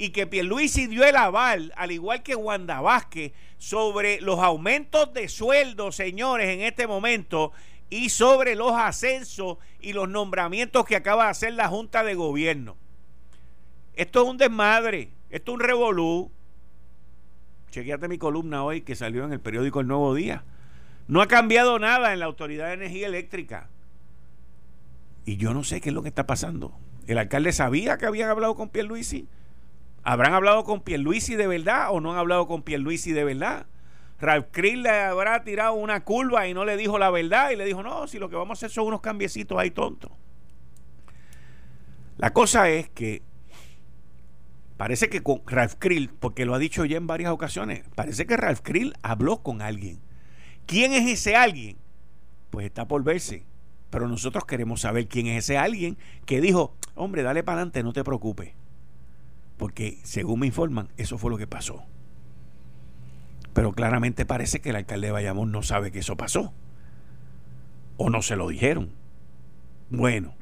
y 0.00 0.12
que 0.12 0.26
Pierluisi 0.26 0.86
dio 0.86 1.04
el 1.04 1.14
aval, 1.14 1.74
al 1.76 1.92
igual 1.92 2.22
que 2.22 2.34
Wanda 2.34 2.80
Vázquez, 2.80 3.34
sobre 3.58 4.18
los 4.22 4.38
aumentos 4.38 5.12
de 5.12 5.28
sueldo, 5.28 5.92
señores, 5.92 6.48
en 6.48 6.62
este 6.62 6.86
momento, 6.86 7.52
y 7.90 8.08
sobre 8.08 8.54
los 8.54 8.72
ascensos 8.72 9.58
y 9.78 9.92
los 9.92 10.08
nombramientos 10.08 10.86
que 10.86 10.96
acaba 10.96 11.24
de 11.24 11.30
hacer 11.32 11.52
la 11.52 11.68
Junta 11.68 12.02
de 12.02 12.14
Gobierno. 12.14 12.78
Esto 13.92 14.22
es 14.22 14.28
un 14.30 14.38
desmadre, 14.38 15.10
esto 15.28 15.52
es 15.52 15.54
un 15.56 15.60
revolú. 15.60 16.32
Chequeate 17.70 18.08
mi 18.08 18.16
columna 18.16 18.64
hoy 18.64 18.80
que 18.80 18.96
salió 18.96 19.26
en 19.26 19.34
el 19.34 19.40
periódico 19.40 19.80
El 19.80 19.88
Nuevo 19.88 20.14
Día. 20.14 20.44
No 21.08 21.20
ha 21.20 21.28
cambiado 21.28 21.78
nada 21.78 22.14
en 22.14 22.20
la 22.20 22.24
Autoridad 22.24 22.68
de 22.68 22.72
Energía 22.72 23.06
Eléctrica. 23.06 23.68
Y 25.26 25.36
yo 25.36 25.52
no 25.52 25.62
sé 25.62 25.82
qué 25.82 25.90
es 25.90 25.94
lo 25.94 26.02
que 26.02 26.08
está 26.08 26.26
pasando. 26.26 26.72
¿El 27.06 27.18
alcalde 27.18 27.52
sabía 27.52 27.98
que 27.98 28.06
habían 28.06 28.30
hablado 28.30 28.54
con 28.54 28.70
Pierluisi? 28.70 29.28
¿Habrán 30.02 30.32
hablado 30.32 30.64
con 30.64 30.80
Pierluisi 30.80 31.36
de 31.36 31.46
verdad 31.46 31.88
o 31.90 32.00
no 32.00 32.12
han 32.12 32.18
hablado 32.18 32.46
con 32.46 32.62
Pierluisi 32.62 33.12
de 33.12 33.24
verdad? 33.24 33.66
Ralph 34.18 34.46
Krill 34.50 34.82
le 34.82 34.90
habrá 34.90 35.44
tirado 35.44 35.74
una 35.74 36.04
curva 36.04 36.46
y 36.46 36.54
no 36.54 36.64
le 36.64 36.76
dijo 36.76 36.98
la 36.98 37.10
verdad 37.10 37.50
y 37.50 37.56
le 37.56 37.64
dijo, 37.64 37.82
no, 37.82 38.06
si 38.06 38.18
lo 38.18 38.28
que 38.28 38.36
vamos 38.36 38.58
a 38.58 38.58
hacer 38.58 38.70
son 38.70 38.86
unos 38.86 39.00
cambiecitos 39.00 39.58
ahí 39.58 39.70
tontos. 39.70 40.10
La 42.18 42.32
cosa 42.32 42.68
es 42.68 42.88
que 42.90 43.22
parece 44.76 45.08
que 45.08 45.22
con 45.22 45.42
Ralph 45.46 45.74
Krill, 45.78 46.10
porque 46.10 46.44
lo 46.44 46.54
ha 46.54 46.58
dicho 46.58 46.84
ya 46.84 46.96
en 46.96 47.06
varias 47.06 47.32
ocasiones, 47.32 47.82
parece 47.94 48.26
que 48.26 48.36
Ralph 48.36 48.60
Krill 48.62 48.94
habló 49.02 49.42
con 49.42 49.62
alguien. 49.62 50.00
¿Quién 50.66 50.92
es 50.92 51.08
ese 51.08 51.36
alguien? 51.36 51.78
Pues 52.50 52.66
está 52.66 52.86
por 52.86 53.02
verse. 53.02 53.44
Pero 53.88 54.06
nosotros 54.06 54.44
queremos 54.44 54.82
saber 54.82 55.08
quién 55.08 55.26
es 55.26 55.44
ese 55.44 55.58
alguien 55.58 55.98
que 56.26 56.40
dijo, 56.40 56.76
hombre, 56.94 57.22
dale 57.22 57.42
para 57.42 57.56
adelante, 57.56 57.82
no 57.82 57.92
te 57.92 58.04
preocupes 58.04 58.54
porque 59.60 59.98
según 60.04 60.40
me 60.40 60.46
informan, 60.46 60.88
eso 60.96 61.18
fue 61.18 61.30
lo 61.30 61.36
que 61.36 61.46
pasó. 61.46 61.84
Pero 63.52 63.72
claramente 63.72 64.24
parece 64.24 64.62
que 64.62 64.70
el 64.70 64.76
alcalde 64.76 65.08
de 65.08 65.12
Bayamón 65.12 65.52
no 65.52 65.62
sabe 65.62 65.92
que 65.92 65.98
eso 65.98 66.16
pasó. 66.16 66.54
O 67.98 68.08
no 68.08 68.22
se 68.22 68.36
lo 68.36 68.48
dijeron. 68.48 68.88
Bueno, 69.90 70.32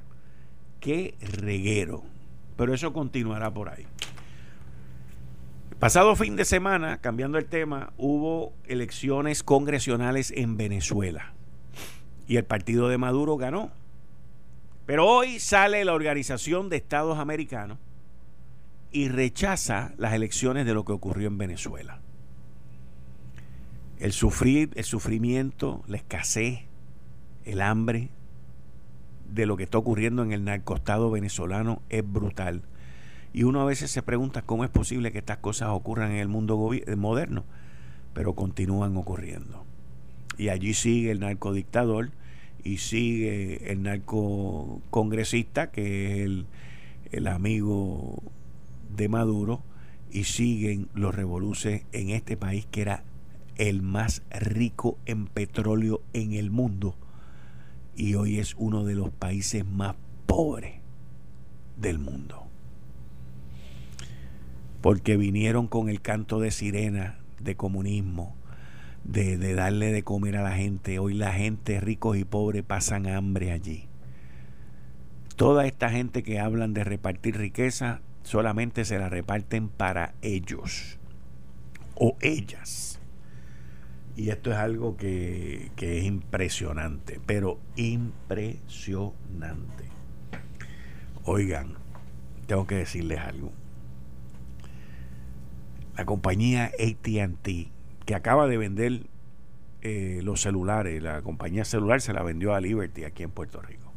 qué 0.78 1.16
reguero. 1.20 2.04
Pero 2.56 2.72
eso 2.72 2.92
continuará 2.92 3.52
por 3.52 3.70
ahí. 3.70 3.86
Pasado 5.80 6.14
fin 6.14 6.36
de 6.36 6.44
semana, 6.44 6.98
cambiando 6.98 7.38
el 7.38 7.46
tema, 7.46 7.92
hubo 7.98 8.52
elecciones 8.68 9.42
congresionales 9.42 10.30
en 10.30 10.56
Venezuela 10.56 11.32
y 12.28 12.36
el 12.36 12.44
partido 12.44 12.88
de 12.88 12.98
Maduro 12.98 13.36
ganó. 13.36 13.72
Pero 14.86 15.08
hoy 15.08 15.40
sale 15.40 15.84
la 15.84 15.94
Organización 15.94 16.68
de 16.68 16.76
Estados 16.76 17.18
Americanos 17.18 17.78
y 18.90 19.08
rechaza 19.08 19.92
las 19.98 20.14
elecciones 20.14 20.66
de 20.66 20.74
lo 20.74 20.84
que 20.84 20.92
ocurrió 20.92 21.28
en 21.28 21.38
Venezuela. 21.38 22.00
El 23.98 24.12
sufrir, 24.12 24.70
el 24.76 24.84
sufrimiento, 24.84 25.82
la 25.86 25.96
escasez, 25.96 26.60
el 27.44 27.60
hambre 27.60 28.10
de 29.32 29.46
lo 29.46 29.56
que 29.56 29.64
está 29.64 29.78
ocurriendo 29.78 30.22
en 30.22 30.32
el 30.32 30.44
narcostado 30.44 31.10
venezolano 31.10 31.82
es 31.90 32.08
brutal. 32.10 32.62
Y 33.32 33.42
uno 33.42 33.60
a 33.60 33.64
veces 33.64 33.90
se 33.90 34.02
pregunta 34.02 34.42
cómo 34.42 34.64
es 34.64 34.70
posible 34.70 35.12
que 35.12 35.18
estas 35.18 35.38
cosas 35.38 35.68
ocurran 35.70 36.12
en 36.12 36.18
el 36.18 36.28
mundo 36.28 36.70
moderno, 36.96 37.44
pero 38.14 38.34
continúan 38.34 38.96
ocurriendo. 38.96 39.64
Y 40.38 40.48
allí 40.48 40.72
sigue 40.72 41.10
el 41.10 41.20
narcodictador 41.20 42.10
y 42.64 42.78
sigue 42.78 43.70
el 43.70 43.82
narcocongresista, 43.82 45.70
que 45.70 46.12
es 46.12 46.20
el, 46.24 46.46
el 47.12 47.26
amigo 47.26 48.22
de 48.94 49.08
Maduro, 49.08 49.62
y 50.10 50.24
siguen 50.24 50.88
los 50.94 51.14
revoluces 51.14 51.84
en 51.92 52.10
este 52.10 52.36
país 52.36 52.66
que 52.70 52.82
era 52.82 53.04
el 53.56 53.82
más 53.82 54.22
rico 54.30 54.98
en 55.04 55.26
petróleo 55.26 56.00
en 56.12 56.32
el 56.32 56.50
mundo 56.50 56.96
y 57.98 58.14
hoy 58.14 58.38
es 58.38 58.54
uno 58.56 58.84
de 58.84 58.94
los 58.94 59.10
países 59.10 59.66
más 59.66 59.96
pobres 60.26 60.76
del 61.76 61.98
mundo. 61.98 62.46
Porque 64.80 65.16
vinieron 65.16 65.66
con 65.66 65.88
el 65.88 66.00
canto 66.00 66.38
de 66.38 66.52
sirena 66.52 67.18
de 67.40 67.56
comunismo, 67.56 68.36
de, 69.02 69.36
de 69.36 69.54
darle 69.54 69.92
de 69.92 70.04
comer 70.04 70.36
a 70.36 70.42
la 70.42 70.52
gente. 70.52 71.00
Hoy 71.00 71.14
la 71.14 71.32
gente, 71.32 71.80
ricos 71.80 72.16
y 72.16 72.24
pobres, 72.24 72.62
pasan 72.62 73.08
hambre 73.08 73.50
allí. 73.50 73.88
Toda 75.34 75.66
esta 75.66 75.90
gente 75.90 76.22
que 76.22 76.38
hablan 76.38 76.74
de 76.74 76.84
repartir 76.84 77.36
riqueza 77.36 78.00
solamente 78.28 78.84
se 78.84 78.98
la 78.98 79.08
reparten 79.08 79.70
para 79.70 80.12
ellos 80.20 80.98
o 81.94 82.18
ellas. 82.20 83.00
Y 84.16 84.28
esto 84.28 84.50
es 84.50 84.58
algo 84.58 84.98
que, 84.98 85.70
es 85.78 86.04
impresionante, 86.04 87.22
pero 87.24 87.58
impresionante. 87.76 89.84
Oigan, 91.24 91.76
tengo 92.46 92.66
que 92.66 92.74
decirles 92.74 93.20
algo. 93.20 93.50
La 95.96 96.04
compañía 96.04 96.66
ATT, 96.66 97.48
que 98.04 98.14
acaba 98.14 98.46
de 98.46 98.58
vender 98.58 99.06
eh, 99.80 100.20
los 100.22 100.42
celulares, 100.42 101.02
la 101.02 101.22
compañía 101.22 101.64
celular 101.64 102.02
se 102.02 102.12
la 102.12 102.22
vendió 102.22 102.54
a 102.54 102.60
Liberty 102.60 103.04
aquí 103.04 103.22
en 103.22 103.30
Puerto 103.30 103.62
Rico. 103.62 103.90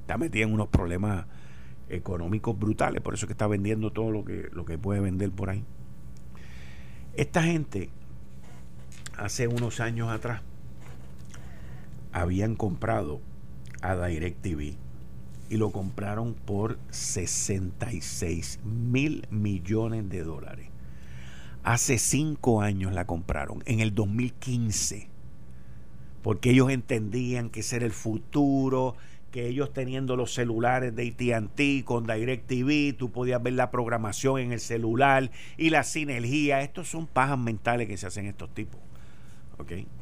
Está 0.00 0.16
metida 0.16 0.44
en 0.44 0.54
unos 0.54 0.68
problemas 0.68 1.26
económicos 1.90 2.58
brutales, 2.58 3.02
por 3.02 3.14
eso 3.14 3.26
que 3.26 3.32
está 3.32 3.46
vendiendo 3.46 3.92
todo 3.92 4.10
lo 4.10 4.24
que, 4.24 4.48
lo 4.52 4.64
que 4.64 4.78
puede 4.78 5.00
vender 5.00 5.30
por 5.30 5.50
ahí. 5.50 5.64
Esta 7.14 7.42
gente 7.42 7.90
hace 9.16 9.48
unos 9.48 9.80
años 9.80 10.08
atrás 10.08 10.42
habían 12.12 12.56
comprado 12.56 13.20
a 13.82 13.94
DirecTV 13.94 14.76
y 15.50 15.56
lo 15.56 15.70
compraron 15.70 16.34
por 16.34 16.78
66 16.90 18.60
mil 18.64 19.26
millones 19.30 20.08
de 20.08 20.22
dólares. 20.22 20.68
Hace 21.62 21.98
cinco 21.98 22.62
años 22.62 22.92
la 22.92 23.06
compraron, 23.06 23.62
en 23.66 23.80
el 23.80 23.94
2015, 23.94 25.08
porque 26.22 26.50
ellos 26.50 26.70
entendían 26.70 27.50
que 27.50 27.60
ese 27.60 27.76
era 27.76 27.86
el 27.86 27.92
futuro, 27.92 28.94
que 29.30 29.46
ellos 29.46 29.72
teniendo 29.72 30.16
los 30.16 30.34
celulares 30.34 30.94
de 30.94 31.08
ATT 31.08 31.84
con 31.84 32.06
DirecTV, 32.06 32.96
tú 32.96 33.10
podías 33.10 33.42
ver 33.42 33.54
la 33.54 33.70
programación 33.70 34.40
en 34.40 34.52
el 34.52 34.60
celular 34.60 35.30
y 35.56 35.70
la 35.70 35.84
sinergia. 35.84 36.62
Estos 36.62 36.88
son 36.88 37.06
pajas 37.06 37.38
mentales 37.38 37.88
que 37.88 37.96
se 37.96 38.06
hacen 38.06 38.26
estos 38.26 38.52
tipos. 38.54 38.80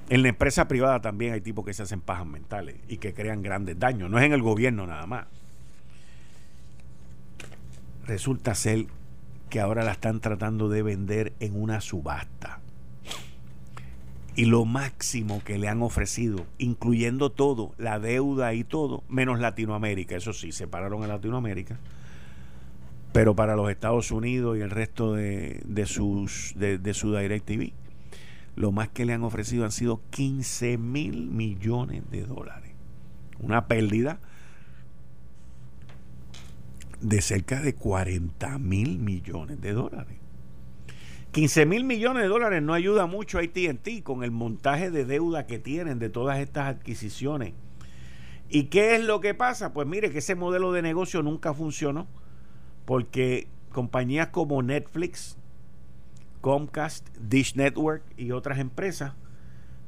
En 0.08 0.22
la 0.22 0.28
empresa 0.28 0.68
privada 0.68 1.00
también 1.00 1.32
hay 1.32 1.40
tipos 1.40 1.64
que 1.64 1.74
se 1.74 1.82
hacen 1.82 2.00
pajas 2.00 2.26
mentales 2.26 2.76
y 2.88 2.98
que 2.98 3.12
crean 3.12 3.42
grandes 3.42 3.78
daños. 3.78 4.10
No 4.10 4.18
es 4.18 4.24
en 4.24 4.32
el 4.32 4.42
gobierno 4.42 4.86
nada 4.86 5.06
más. 5.06 5.26
Resulta 8.06 8.54
ser 8.54 8.86
que 9.50 9.60
ahora 9.60 9.82
la 9.82 9.92
están 9.92 10.20
tratando 10.20 10.68
de 10.68 10.82
vender 10.82 11.32
en 11.40 11.60
una 11.60 11.80
subasta. 11.80 12.60
Y 14.38 14.44
lo 14.44 14.64
máximo 14.64 15.42
que 15.44 15.58
le 15.58 15.66
han 15.66 15.82
ofrecido, 15.82 16.46
incluyendo 16.58 17.32
todo, 17.32 17.74
la 17.76 17.98
deuda 17.98 18.54
y 18.54 18.62
todo, 18.62 19.02
menos 19.08 19.40
Latinoamérica. 19.40 20.14
Eso 20.14 20.32
sí, 20.32 20.52
separaron 20.52 21.02
a 21.02 21.08
Latinoamérica. 21.08 21.80
Pero 23.12 23.34
para 23.34 23.56
los 23.56 23.68
Estados 23.68 24.12
Unidos 24.12 24.56
y 24.56 24.60
el 24.60 24.70
resto 24.70 25.14
de, 25.14 25.84
sus, 25.86 26.52
de, 26.54 26.78
de 26.78 26.94
su 26.94 27.16
DirecTV 27.16 27.72
lo 28.54 28.70
más 28.70 28.88
que 28.90 29.04
le 29.04 29.12
han 29.12 29.24
ofrecido 29.24 29.64
han 29.64 29.72
sido 29.72 30.02
15 30.10 30.78
mil 30.78 31.26
millones 31.30 32.08
de 32.08 32.22
dólares. 32.22 32.74
Una 33.40 33.66
pérdida 33.66 34.20
de 37.00 37.22
cerca 37.22 37.60
de 37.60 37.74
40 37.74 38.58
mil 38.58 39.00
millones 39.00 39.60
de 39.60 39.72
dólares. 39.72 40.16
15 41.32 41.66
mil 41.66 41.84
millones 41.84 42.22
de 42.22 42.28
dólares 42.28 42.62
no 42.62 42.72
ayuda 42.72 43.06
mucho 43.06 43.38
a 43.38 43.42
ATT 43.42 44.02
con 44.02 44.24
el 44.24 44.30
montaje 44.30 44.90
de 44.90 45.04
deuda 45.04 45.46
que 45.46 45.58
tienen 45.58 45.98
de 45.98 46.08
todas 46.08 46.38
estas 46.38 46.68
adquisiciones. 46.68 47.52
¿Y 48.48 48.64
qué 48.64 48.96
es 48.96 49.04
lo 49.04 49.20
que 49.20 49.34
pasa? 49.34 49.74
Pues 49.74 49.86
mire 49.86 50.10
que 50.10 50.18
ese 50.18 50.34
modelo 50.34 50.72
de 50.72 50.80
negocio 50.80 51.22
nunca 51.22 51.52
funcionó 51.52 52.06
porque 52.86 53.46
compañías 53.70 54.28
como 54.28 54.62
Netflix, 54.62 55.36
Comcast, 56.40 57.06
Dish 57.18 57.54
Network 57.56 58.02
y 58.16 58.30
otras 58.30 58.58
empresas 58.58 59.12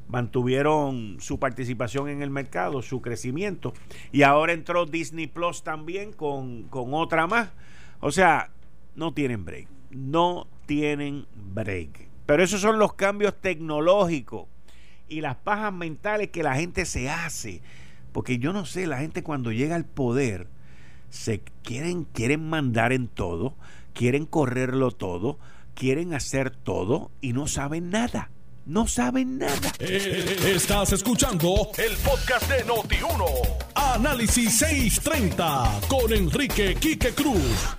mantuvieron 0.08 1.16
su 1.20 1.38
participación 1.38 2.08
en 2.08 2.20
el 2.20 2.30
mercado, 2.30 2.82
su 2.82 3.00
crecimiento. 3.00 3.72
Y 4.12 4.22
ahora 4.22 4.52
entró 4.52 4.84
Disney 4.84 5.26
Plus 5.26 5.62
también 5.62 6.12
con, 6.12 6.64
con 6.64 6.92
otra 6.92 7.26
más. 7.26 7.50
O 8.00 8.10
sea, 8.10 8.50
no 8.94 9.14
tienen 9.14 9.44
break. 9.44 9.68
No 9.90 10.46
tienen 10.70 11.26
break. 11.34 12.06
Pero 12.26 12.44
esos 12.44 12.60
son 12.60 12.78
los 12.78 12.94
cambios 12.94 13.34
tecnológicos 13.40 14.46
y 15.08 15.20
las 15.20 15.34
pajas 15.34 15.72
mentales 15.72 16.30
que 16.30 16.44
la 16.44 16.54
gente 16.54 16.86
se 16.86 17.10
hace. 17.10 17.60
Porque 18.12 18.38
yo 18.38 18.52
no 18.52 18.64
sé, 18.64 18.86
la 18.86 18.98
gente 18.98 19.24
cuando 19.24 19.50
llega 19.50 19.74
al 19.74 19.84
poder 19.84 20.46
se 21.08 21.42
quieren, 21.64 22.04
quieren 22.04 22.48
mandar 22.48 22.92
en 22.92 23.08
todo, 23.08 23.56
quieren 23.94 24.26
correrlo 24.26 24.92
todo 24.92 25.40
quieren 25.74 26.12
hacer 26.12 26.50
todo 26.50 27.10
y 27.20 27.32
no 27.32 27.46
saben 27.46 27.88
nada. 27.88 28.30
No 28.66 28.86
saben 28.86 29.38
nada. 29.38 29.72
Eh, 29.78 30.36
estás 30.54 30.92
escuchando 30.92 31.70
el 31.78 31.96
podcast 31.96 32.48
de 32.48 32.64
Noti1. 32.66 33.24
Análisis 33.74 34.58
630 34.58 35.80
con 35.88 36.12
Enrique 36.12 36.76
Quique 36.78 37.12
Cruz. 37.14 37.76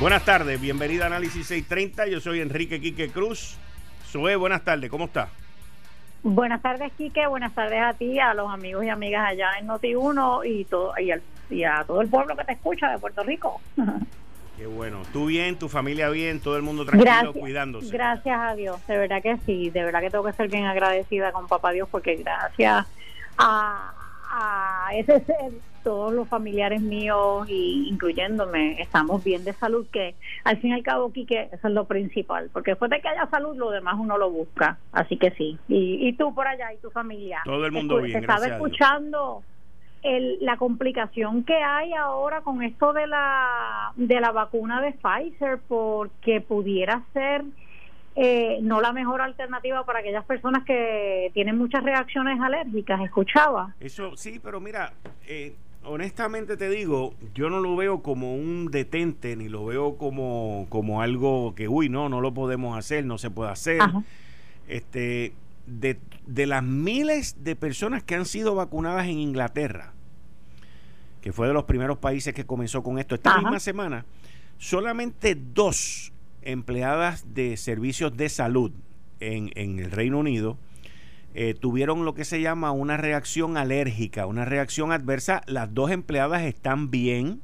Buenas 0.00 0.24
tardes, 0.24 0.60
bienvenida 0.60 1.04
a 1.04 1.06
Análisis 1.06 1.46
630. 1.46 2.08
Yo 2.08 2.20
soy 2.20 2.40
Enrique 2.40 2.80
Quique 2.80 3.10
Cruz. 3.10 3.56
Sue, 4.06 4.36
buenas 4.36 4.64
tardes, 4.64 4.90
¿cómo 4.90 5.04
está? 5.04 5.28
Buenas 6.22 6.62
tardes, 6.62 6.92
Quique. 6.96 7.26
Buenas 7.26 7.54
tardes 7.54 7.80
a 7.82 7.94
ti, 7.94 8.18
a 8.18 8.34
los 8.34 8.52
amigos 8.52 8.84
y 8.84 8.88
amigas 8.88 9.26
allá 9.28 9.50
en 9.60 9.68
Noti1 9.68 10.42
y, 10.46 10.64
todo, 10.64 10.94
y 11.50 11.64
a 11.64 11.84
todo 11.84 12.00
el 12.00 12.08
pueblo 12.08 12.36
que 12.36 12.44
te 12.44 12.52
escucha 12.52 12.90
de 12.90 12.98
Puerto 12.98 13.22
Rico. 13.22 13.60
Qué 14.56 14.66
bueno. 14.66 15.02
Tú 15.12 15.26
bien, 15.26 15.56
tu 15.58 15.68
familia 15.68 16.08
bien, 16.10 16.40
todo 16.40 16.56
el 16.56 16.62
mundo 16.62 16.84
tranquilo, 16.84 17.32
cuidándose. 17.32 17.90
Gracias 17.90 18.38
a 18.38 18.54
Dios, 18.54 18.84
de 18.86 18.98
verdad 18.98 19.20
que 19.20 19.36
sí, 19.44 19.70
de 19.70 19.84
verdad 19.84 20.00
que 20.00 20.10
tengo 20.10 20.24
que 20.24 20.32
ser 20.32 20.48
bien 20.48 20.64
agradecida 20.64 21.32
con 21.32 21.48
Papá 21.48 21.72
Dios 21.72 21.88
porque 21.90 22.16
gracias 22.16 22.86
a, 23.36 23.92
ese 24.92 25.20
ser, 25.24 25.52
todos 25.84 26.12
los 26.12 26.26
familiares 26.28 26.80
míos, 26.80 27.48
y 27.48 27.88
incluyéndome, 27.88 28.80
estamos 28.80 29.22
bien 29.22 29.44
de 29.44 29.52
salud, 29.52 29.86
que 29.92 30.16
al 30.42 30.56
fin 30.56 30.70
y 30.70 30.74
al 30.74 30.82
cabo, 30.82 31.12
Quique, 31.12 31.48
eso 31.52 31.68
es 31.68 31.74
lo 31.74 31.84
principal, 31.84 32.50
porque 32.52 32.72
después 32.72 32.90
de 32.90 33.00
que 33.00 33.08
haya 33.08 33.26
salud, 33.30 33.56
lo 33.56 33.70
demás 33.70 33.94
uno 33.98 34.18
lo 34.18 34.30
busca. 34.30 34.78
Así 34.90 35.16
que 35.16 35.30
sí. 35.32 35.56
Y, 35.68 36.08
y 36.08 36.12
tú 36.14 36.34
por 36.34 36.48
allá 36.48 36.72
y 36.72 36.78
tu 36.78 36.90
familia. 36.90 37.42
Todo 37.44 37.64
el 37.66 37.72
mundo 37.72 37.98
bien. 37.98 38.14
Te 38.14 38.20
estaba 38.20 38.46
escuchando 38.46 39.42
la 40.40 40.58
complicación 40.58 41.44
que 41.44 41.56
hay 41.56 41.94
ahora 41.94 42.42
con 42.42 42.62
esto 42.62 42.92
de 42.92 43.06
la, 43.06 43.92
de 43.96 44.20
la 44.20 44.32
vacuna 44.32 44.82
de 44.82 44.92
Pfizer, 44.92 45.60
porque 45.66 46.40
pudiera 46.42 47.02
ser 47.14 47.44
eh, 48.16 48.58
no 48.62 48.80
la 48.80 48.92
mejor 48.92 49.22
alternativa 49.22 49.84
para 49.84 50.00
aquellas 50.00 50.24
personas 50.24 50.64
que 50.64 51.30
tienen 51.34 51.56
muchas 51.56 51.82
reacciones 51.82 52.40
alérgicas, 52.40 53.00
escuchaba. 53.00 53.74
Eso 53.80 54.16
sí, 54.16 54.38
pero 54.42 54.60
mira, 54.60 54.92
eh, 55.26 55.54
honestamente 55.86 56.56
te 56.56 56.68
digo, 56.68 57.14
yo 57.34 57.50
no 57.50 57.60
lo 57.60 57.76
veo 57.76 58.02
como 58.02 58.34
un 58.34 58.70
detente, 58.70 59.36
ni 59.36 59.48
lo 59.48 59.64
veo 59.66 59.96
como, 59.96 60.66
como 60.68 61.02
algo 61.02 61.54
que, 61.54 61.68
uy, 61.68 61.88
no, 61.88 62.08
no 62.08 62.20
lo 62.20 62.34
podemos 62.34 62.76
hacer, 62.76 63.04
no 63.04 63.18
se 63.18 63.30
puede 63.30 63.50
hacer. 63.50 63.80
Este, 64.68 65.34
de, 65.66 65.98
de 66.26 66.46
las 66.46 66.62
miles 66.62 67.44
de 67.44 67.56
personas 67.56 68.02
que 68.02 68.14
han 68.14 68.26
sido 68.26 68.54
vacunadas 68.54 69.06
en 69.06 69.18
Inglaterra, 69.18 69.92
que 71.20 71.32
fue 71.32 71.46
de 71.46 71.54
los 71.54 71.64
primeros 71.64 71.98
países 71.98 72.34
que 72.34 72.44
comenzó 72.44 72.82
con 72.82 72.98
esto, 72.98 73.14
esta 73.14 73.38
misma 73.38 73.60
semana, 73.60 74.04
solamente 74.58 75.34
dos 75.34 76.12
empleadas 76.42 77.34
de 77.34 77.56
servicios 77.56 78.16
de 78.16 78.28
salud 78.28 78.72
en, 79.20 79.50
en 79.54 79.78
el 79.78 79.90
Reino 79.90 80.18
Unido 80.18 80.58
eh, 81.36 81.54
tuvieron 81.54 82.04
lo 82.04 82.14
que 82.14 82.24
se 82.24 82.40
llama 82.40 82.70
una 82.70 82.96
reacción 82.96 83.56
alérgica, 83.56 84.26
una 84.26 84.44
reacción 84.44 84.92
adversa. 84.92 85.42
Las 85.46 85.74
dos 85.74 85.90
empleadas 85.90 86.42
están 86.42 86.92
bien 86.92 87.40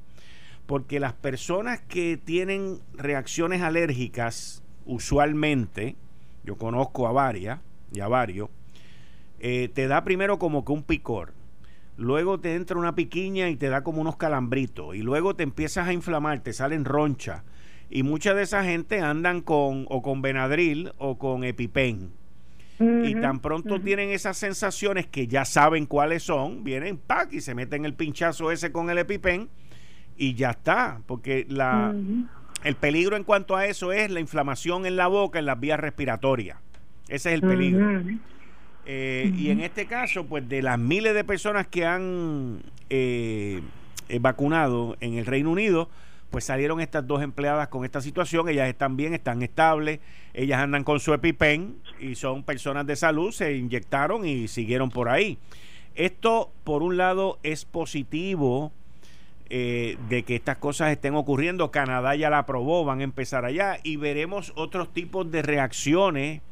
porque 0.66 1.00
las 1.00 1.12
personas 1.12 1.80
que 1.80 2.16
tienen 2.16 2.78
reacciones 2.94 3.62
alérgicas, 3.62 4.62
usualmente, 4.86 5.96
yo 6.44 6.56
conozco 6.56 7.08
a 7.08 7.12
varias 7.12 7.58
y 7.92 7.98
a 7.98 8.06
varios, 8.06 8.48
eh, 9.40 9.68
te 9.74 9.88
da 9.88 10.04
primero 10.04 10.38
como 10.38 10.64
que 10.64 10.70
un 10.70 10.84
picor. 10.84 11.34
Luego 11.96 12.38
te 12.38 12.54
entra 12.54 12.78
una 12.78 12.94
piquiña 12.94 13.48
y 13.48 13.56
te 13.56 13.68
da 13.68 13.82
como 13.82 14.00
unos 14.00 14.16
calambritos. 14.16 14.94
Y 14.94 15.02
luego 15.02 15.34
te 15.34 15.42
empiezas 15.42 15.88
a 15.88 15.92
inflamar, 15.92 16.40
te 16.40 16.52
salen 16.52 16.84
ronchas. 16.84 17.42
Y 17.90 18.04
mucha 18.04 18.34
de 18.34 18.44
esa 18.44 18.62
gente 18.62 19.00
andan 19.00 19.40
con 19.40 19.86
o 19.88 20.00
con 20.00 20.22
Benadryl 20.22 20.92
o 20.96 21.18
con 21.18 21.42
EpiPen 21.42 22.19
y 22.80 23.14
tan 23.14 23.40
pronto 23.40 23.80
tienen 23.80 24.10
esas 24.10 24.38
sensaciones 24.38 25.06
que 25.06 25.26
ya 25.26 25.44
saben 25.44 25.86
cuáles 25.86 26.22
son, 26.22 26.64
vienen, 26.64 26.96
¡pac! 26.96 27.32
y 27.32 27.40
se 27.40 27.54
meten 27.54 27.84
el 27.84 27.94
pinchazo 27.94 28.50
ese 28.50 28.72
con 28.72 28.88
el 28.88 28.98
EpiPen 28.98 29.50
y 30.16 30.34
ya 30.34 30.50
está, 30.50 31.00
porque 31.06 31.46
la, 31.48 31.94
el 32.64 32.74
peligro 32.76 33.16
en 33.16 33.24
cuanto 33.24 33.56
a 33.56 33.66
eso 33.66 33.92
es 33.92 34.10
la 34.10 34.20
inflamación 34.20 34.86
en 34.86 34.96
la 34.96 35.08
boca, 35.08 35.38
en 35.38 35.46
las 35.46 35.60
vías 35.60 35.78
respiratorias. 35.78 36.58
Ese 37.08 37.30
es 37.30 37.34
el 37.34 37.40
peligro. 37.42 38.02
Eh, 38.86 39.32
y 39.36 39.50
en 39.50 39.60
este 39.60 39.86
caso, 39.86 40.26
pues 40.26 40.48
de 40.48 40.62
las 40.62 40.78
miles 40.78 41.14
de 41.14 41.24
personas 41.24 41.66
que 41.66 41.84
han 41.84 42.62
eh, 42.88 43.60
eh, 44.08 44.18
vacunado 44.20 44.96
en 45.00 45.14
el 45.14 45.26
Reino 45.26 45.50
Unido, 45.50 45.90
pues 46.30 46.44
salieron 46.44 46.80
estas 46.80 47.06
dos 47.06 47.22
empleadas 47.22 47.68
con 47.68 47.84
esta 47.84 48.00
situación, 48.00 48.48
ellas 48.48 48.68
están 48.68 48.96
bien, 48.96 49.14
están 49.14 49.42
estables, 49.42 50.00
ellas 50.32 50.60
andan 50.60 50.84
con 50.84 51.00
su 51.00 51.12
EpiPen 51.12 51.76
y 51.98 52.14
son 52.14 52.44
personas 52.44 52.86
de 52.86 52.96
salud, 52.96 53.32
se 53.32 53.56
inyectaron 53.56 54.24
y 54.24 54.48
siguieron 54.48 54.90
por 54.90 55.08
ahí. 55.08 55.38
Esto, 55.96 56.52
por 56.64 56.82
un 56.82 56.96
lado, 56.96 57.38
es 57.42 57.64
positivo 57.64 58.72
eh, 59.50 59.96
de 60.08 60.22
que 60.22 60.36
estas 60.36 60.58
cosas 60.58 60.92
estén 60.92 61.16
ocurriendo. 61.16 61.72
Canadá 61.72 62.14
ya 62.14 62.30
la 62.30 62.38
aprobó, 62.38 62.84
van 62.84 63.00
a 63.00 63.04
empezar 63.04 63.44
allá 63.44 63.78
y 63.82 63.96
veremos 63.96 64.52
otros 64.54 64.92
tipos 64.92 65.30
de 65.30 65.42
reacciones 65.42 66.42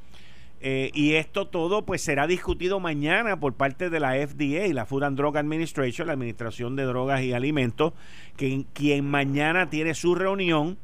eh, 0.60 0.90
y 0.92 1.14
esto 1.14 1.46
todo 1.46 1.84
pues 1.84 2.02
será 2.02 2.26
discutido 2.26 2.80
mañana 2.80 3.38
por 3.38 3.54
parte 3.54 3.90
de 3.90 4.00
la 4.00 4.14
FDA, 4.14 4.72
la 4.72 4.86
Food 4.86 5.04
and 5.04 5.16
Drug 5.16 5.36
Administration, 5.36 6.06
la 6.06 6.14
Administración 6.14 6.74
de 6.74 6.84
Drogas 6.84 7.22
y 7.22 7.32
Alimentos, 7.32 7.92
que, 8.36 8.64
quien 8.72 9.08
mañana 9.08 9.70
tiene 9.70 9.94
su 9.94 10.14
reunión 10.14 10.76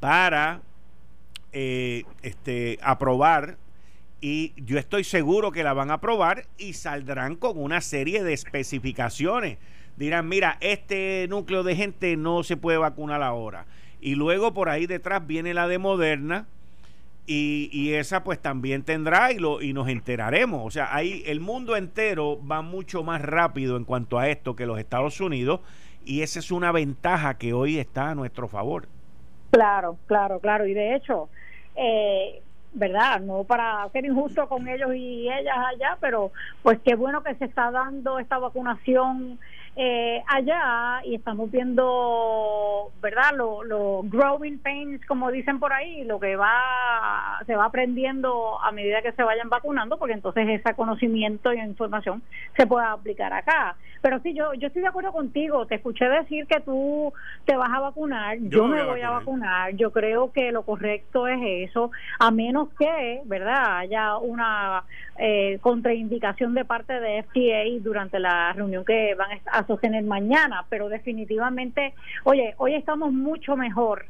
para 0.00 0.60
eh, 1.52 2.04
este, 2.22 2.78
aprobar 2.82 3.56
y 4.20 4.54
yo 4.56 4.78
estoy 4.78 5.04
seguro 5.04 5.52
que 5.52 5.62
la 5.62 5.72
van 5.72 5.90
a 5.90 5.94
aprobar 5.94 6.46
y 6.58 6.72
saldrán 6.72 7.36
con 7.36 7.58
una 7.58 7.80
serie 7.80 8.22
de 8.22 8.32
especificaciones. 8.32 9.58
Dirán, 9.96 10.28
mira, 10.28 10.58
este 10.60 11.26
núcleo 11.28 11.62
de 11.62 11.76
gente 11.76 12.16
no 12.16 12.42
se 12.42 12.56
puede 12.56 12.78
vacunar 12.78 13.22
ahora. 13.22 13.66
Y 14.00 14.14
luego 14.14 14.52
por 14.52 14.68
ahí 14.68 14.86
detrás 14.86 15.26
viene 15.26 15.54
la 15.54 15.68
de 15.68 15.78
Moderna, 15.78 16.46
y, 17.26 17.92
esa 17.94 18.22
pues 18.22 18.40
también 18.40 18.82
tendrá 18.82 19.32
y, 19.32 19.38
lo, 19.38 19.60
y 19.60 19.72
nos 19.72 19.88
enteraremos. 19.88 20.64
O 20.64 20.70
sea, 20.70 20.94
ahí 20.94 21.22
el 21.26 21.40
mundo 21.40 21.76
entero 21.76 22.38
va 22.46 22.62
mucho 22.62 23.02
más 23.02 23.22
rápido 23.22 23.76
en 23.76 23.84
cuanto 23.84 24.18
a 24.18 24.28
esto 24.28 24.54
que 24.54 24.66
los 24.66 24.78
Estados 24.78 25.20
Unidos 25.20 25.60
y 26.04 26.22
esa 26.22 26.38
es 26.38 26.50
una 26.52 26.70
ventaja 26.70 27.36
que 27.36 27.52
hoy 27.52 27.78
está 27.78 28.10
a 28.10 28.14
nuestro 28.14 28.46
favor. 28.46 28.86
Claro, 29.50 29.96
claro, 30.06 30.38
claro. 30.38 30.66
Y 30.66 30.74
de 30.74 30.94
hecho, 30.94 31.28
eh, 31.74 32.42
¿verdad? 32.72 33.20
No 33.20 33.42
para 33.44 33.88
ser 33.90 34.04
injusto 34.04 34.48
con 34.48 34.68
ellos 34.68 34.94
y 34.94 35.28
ellas 35.28 35.56
allá, 35.74 35.98
pero 36.00 36.30
pues 36.62 36.78
qué 36.84 36.94
bueno 36.94 37.22
que 37.22 37.34
se 37.34 37.46
está 37.46 37.70
dando 37.70 38.18
esta 38.18 38.38
vacunación 38.38 39.38
eh, 39.78 40.22
allá 40.26 41.02
y 41.04 41.14
estamos 41.14 41.50
viendo, 41.50 42.92
¿verdad? 43.02 43.32
Los 43.36 44.08
growing 44.10 44.58
pains, 44.58 45.04
como 45.04 45.30
dicen 45.30 45.60
por 45.60 45.72
ahí, 45.74 46.02
lo 46.04 46.18
que 46.18 46.34
va, 46.34 47.38
se 47.44 47.54
va 47.54 47.66
aprendiendo 47.66 48.58
a 48.62 48.72
medida 48.72 49.02
que 49.02 49.12
se 49.12 49.22
vayan 49.22 49.50
vacunando, 49.50 49.98
porque 49.98 50.14
entonces 50.14 50.48
ese 50.48 50.74
conocimiento 50.74 51.52
y 51.52 51.60
información 51.60 52.22
se 52.56 52.66
puede 52.66 52.86
aplicar 52.86 53.34
acá. 53.34 53.76
Pero 54.00 54.20
sí, 54.20 54.34
yo, 54.34 54.54
yo 54.54 54.68
estoy 54.68 54.82
de 54.82 54.88
acuerdo 54.88 55.12
contigo, 55.12 55.66
te 55.66 55.74
escuché 55.74 56.08
decir 56.08 56.46
que 56.46 56.60
tú 56.60 57.12
te 57.44 57.56
vas 57.56 57.70
a 57.70 57.80
vacunar, 57.80 58.38
yo, 58.40 58.66
me 58.66 58.82
voy 58.82 59.02
a 59.02 59.10
vacunar, 59.10 59.74
yo 59.74 59.90
creo 59.90 60.32
que 60.32 60.52
lo 60.52 60.62
correcto 60.62 61.26
es 61.26 61.68
eso, 61.68 61.90
a 62.18 62.30
menos 62.30 62.68
que, 62.78 63.20
¿verdad?, 63.24 63.78
haya 63.78 64.16
una 64.16 64.84
eh, 65.18 65.58
contraindicación 65.60 66.54
de 66.54 66.64
parte 66.64 67.00
de 67.00 67.22
FDA 67.22 67.82
durante 67.82 68.18
la 68.18 68.52
reunión 68.52 68.84
que 68.84 69.14
van 69.14 69.30
a 69.46 69.66
sostener 69.66 70.04
mañana, 70.04 70.64
pero 70.68 70.88
definitivamente, 70.88 71.94
oye, 72.24 72.54
hoy 72.58 72.74
estamos 72.74 73.12
mucho 73.12 73.56
mejor 73.56 74.06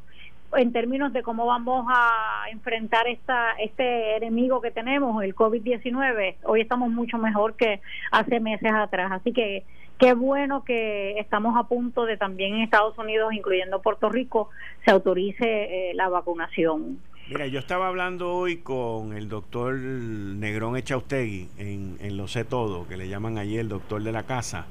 en 0.55 0.71
términos 0.71 1.11
de 1.11 1.23
cómo 1.23 1.45
vamos 1.45 1.85
a 1.89 2.45
enfrentar 2.51 3.07
esta 3.07 3.51
este 3.59 4.15
enemigo 4.15 4.61
que 4.61 4.71
tenemos, 4.71 5.23
el 5.23 5.35
COVID-19. 5.35 6.35
Hoy 6.43 6.61
estamos 6.61 6.89
mucho 6.89 7.17
mejor 7.17 7.55
que 7.55 7.81
hace 8.11 8.39
meses 8.39 8.71
atrás, 8.73 9.11
así 9.11 9.33
que 9.33 9.65
qué 9.97 10.13
bueno 10.13 10.63
que 10.63 11.19
estamos 11.19 11.57
a 11.57 11.63
punto 11.63 12.05
de 12.05 12.17
también 12.17 12.55
en 12.55 12.61
Estados 12.61 12.97
Unidos, 12.97 13.33
incluyendo 13.33 13.81
Puerto 13.81 14.09
Rico, 14.09 14.49
se 14.85 14.91
autorice 14.91 15.89
eh, 15.89 15.93
la 15.95 16.07
vacunación. 16.09 16.99
Mira, 17.29 17.45
yo 17.47 17.59
estaba 17.59 17.89
hablando 17.89 18.33
hoy 18.33 18.57
con 18.57 19.11
el 19.11 19.27
doctor 19.27 19.75
Negrón 19.75 20.77
Echaustegui 20.77 21.49
en, 21.57 21.97
en 21.99 22.15
Lo 22.15 22.29
Sé 22.29 22.45
Todo, 22.45 22.87
que 22.87 22.95
le 22.95 23.09
llaman 23.09 23.37
allí 23.37 23.57
el 23.57 23.67
doctor 23.67 24.01
de 24.01 24.13
la 24.13 24.23
casa. 24.23 24.65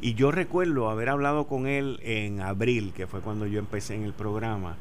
Y 0.00 0.14
yo 0.14 0.30
recuerdo 0.30 0.88
haber 0.88 1.10
hablado 1.10 1.46
con 1.46 1.66
él 1.66 2.00
en 2.02 2.40
abril, 2.40 2.94
que 2.96 3.06
fue 3.06 3.20
cuando 3.20 3.46
yo 3.46 3.58
empecé 3.58 3.94
en 3.94 4.04
el 4.04 4.14
programa, 4.14 4.78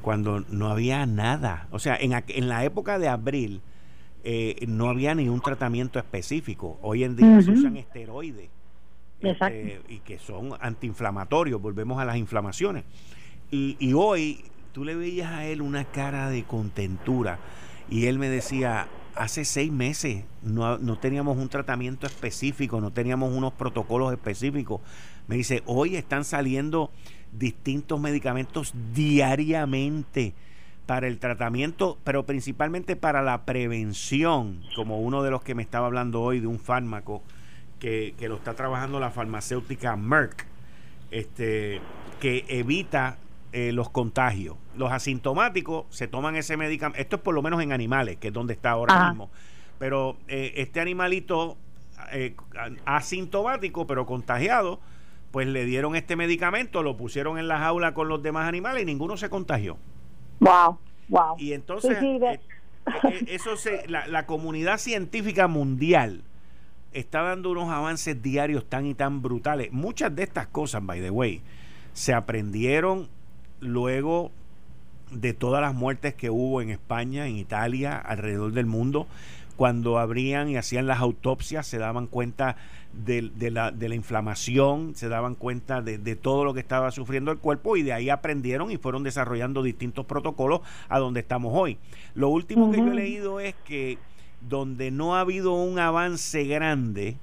cuando 0.00 0.40
no 0.48 0.68
había 0.68 1.04
nada. 1.04 1.68
O 1.72 1.78
sea, 1.78 1.94
en, 1.94 2.14
en 2.26 2.48
la 2.48 2.64
época 2.64 2.98
de 2.98 3.08
abril 3.08 3.60
eh, 4.24 4.64
no 4.66 4.88
había 4.88 5.14
ni 5.14 5.28
un 5.28 5.42
tratamiento 5.42 5.98
específico. 5.98 6.78
Hoy 6.80 7.04
en 7.04 7.16
día 7.16 7.42
se 7.42 7.50
usan 7.50 7.76
esteroides 7.76 8.48
este, 9.20 9.82
y 9.90 9.98
que 9.98 10.18
son 10.18 10.54
antiinflamatorios. 10.58 11.60
Volvemos 11.60 12.00
a 12.00 12.06
las 12.06 12.16
inflamaciones. 12.16 12.84
Y, 13.50 13.76
y 13.78 13.92
hoy 13.92 14.42
tú 14.76 14.84
le 14.84 14.94
veías 14.94 15.32
a 15.32 15.46
él 15.46 15.62
una 15.62 15.86
cara 15.86 16.28
de 16.28 16.44
contentura 16.44 17.38
y 17.88 18.08
él 18.08 18.18
me 18.18 18.28
decía, 18.28 18.88
hace 19.14 19.46
seis 19.46 19.72
meses 19.72 20.24
no, 20.42 20.76
no, 20.76 20.98
teníamos 20.98 21.38
un 21.38 21.48
tratamiento 21.48 22.06
específico, 22.06 22.78
no 22.82 22.90
teníamos 22.90 23.32
unos 23.32 23.54
protocolos 23.54 24.12
específicos. 24.12 24.82
Me 25.28 25.36
dice, 25.36 25.62
hoy 25.64 25.96
están 25.96 26.26
saliendo 26.26 26.90
distintos 27.32 27.98
medicamentos 27.98 28.74
diariamente 28.92 30.34
para 30.84 31.06
el 31.06 31.20
tratamiento, 31.20 31.96
pero 32.04 32.26
principalmente 32.26 32.96
para 32.96 33.22
la 33.22 33.46
prevención, 33.46 34.60
como 34.74 35.00
uno 35.00 35.22
de 35.22 35.30
los 35.30 35.42
que 35.42 35.54
me 35.54 35.62
estaba 35.62 35.86
hablando 35.86 36.20
hoy 36.20 36.40
de 36.40 36.48
un 36.48 36.58
fármaco 36.58 37.22
que, 37.78 38.14
que 38.18 38.28
lo 38.28 38.34
está 38.34 38.52
trabajando 38.52 39.00
la 39.00 39.10
farmacéutica 39.10 39.96
Merck, 39.96 40.44
este, 41.10 41.80
que 42.20 42.44
evita 42.48 43.16
eh, 43.54 43.72
los 43.72 43.88
contagios. 43.88 44.56
Los 44.76 44.92
asintomáticos 44.92 45.86
se 45.90 46.08
toman 46.08 46.36
ese 46.36 46.56
medicamento. 46.56 47.00
Esto 47.00 47.16
es 47.16 47.22
por 47.22 47.34
lo 47.34 47.42
menos 47.42 47.62
en 47.62 47.72
animales, 47.72 48.16
que 48.16 48.28
es 48.28 48.32
donde 48.32 48.54
está 48.54 48.70
ahora 48.70 49.08
mismo. 49.08 49.30
Pero 49.78 50.16
eh, 50.28 50.52
este 50.56 50.80
animalito 50.80 51.56
eh, 52.12 52.34
asintomático, 52.84 53.86
pero 53.86 54.06
contagiado, 54.06 54.80
pues 55.30 55.46
le 55.46 55.64
dieron 55.64 55.96
este 55.96 56.16
medicamento, 56.16 56.82
lo 56.82 56.96
pusieron 56.96 57.38
en 57.38 57.48
la 57.48 57.58
jaula 57.58 57.94
con 57.94 58.08
los 58.08 58.22
demás 58.22 58.48
animales 58.48 58.82
y 58.82 58.86
ninguno 58.86 59.16
se 59.16 59.28
contagió. 59.28 59.76
Wow, 60.40 60.78
wow. 61.08 61.36
Y 61.38 61.52
entonces, 61.52 61.98
eso 63.26 63.56
se, 63.56 63.86
la, 63.88 64.06
la 64.06 64.26
comunidad 64.26 64.78
científica 64.78 65.48
mundial 65.48 66.22
está 66.92 67.22
dando 67.22 67.50
unos 67.50 67.68
avances 67.68 68.22
diarios 68.22 68.64
tan 68.66 68.86
y 68.86 68.94
tan 68.94 69.20
brutales. 69.20 69.72
Muchas 69.72 70.14
de 70.14 70.22
estas 70.22 70.46
cosas, 70.46 70.84
by 70.84 71.00
the 71.00 71.10
way, 71.10 71.42
se 71.92 72.14
aprendieron 72.14 73.08
luego 73.60 74.30
de 75.10 75.32
todas 75.32 75.60
las 75.60 75.74
muertes 75.74 76.14
que 76.14 76.30
hubo 76.30 76.60
en 76.60 76.70
España, 76.70 77.26
en 77.26 77.36
Italia, 77.36 77.96
alrededor 77.96 78.52
del 78.52 78.66
mundo, 78.66 79.06
cuando 79.56 79.98
abrían 79.98 80.48
y 80.48 80.56
hacían 80.56 80.86
las 80.86 81.00
autopsias 81.00 81.66
se 81.66 81.78
daban 81.78 82.06
cuenta 82.06 82.56
de, 82.92 83.30
la, 83.50 83.70
de 83.70 83.88
la, 83.88 83.94
inflamación, 83.94 84.94
se 84.94 85.08
daban 85.08 85.34
cuenta 85.34 85.82
de, 85.82 86.16
todo 86.16 86.44
lo 86.44 86.54
que 86.54 86.60
estaba 86.60 86.90
sufriendo 86.90 87.30
el 87.30 87.38
cuerpo 87.38 87.76
y 87.76 87.82
de 87.82 87.92
ahí 87.92 88.10
aprendieron 88.10 88.70
y 88.70 88.76
fueron 88.76 89.02
desarrollando 89.02 89.62
distintos 89.62 90.06
protocolos 90.06 90.60
a 90.88 90.98
donde 90.98 91.20
estamos 91.20 91.52
hoy. 91.54 91.78
Lo 92.14 92.28
último 92.28 92.70
que 92.70 92.78
yo 92.78 92.86
he 92.86 92.94
leído 92.94 93.40
es 93.40 93.54
que 93.64 93.98
donde 94.48 94.90
no 94.90 95.16
ha 95.16 95.20
habido 95.20 95.52
un 95.52 95.78
avance 95.78 96.44
grande 96.44 97.16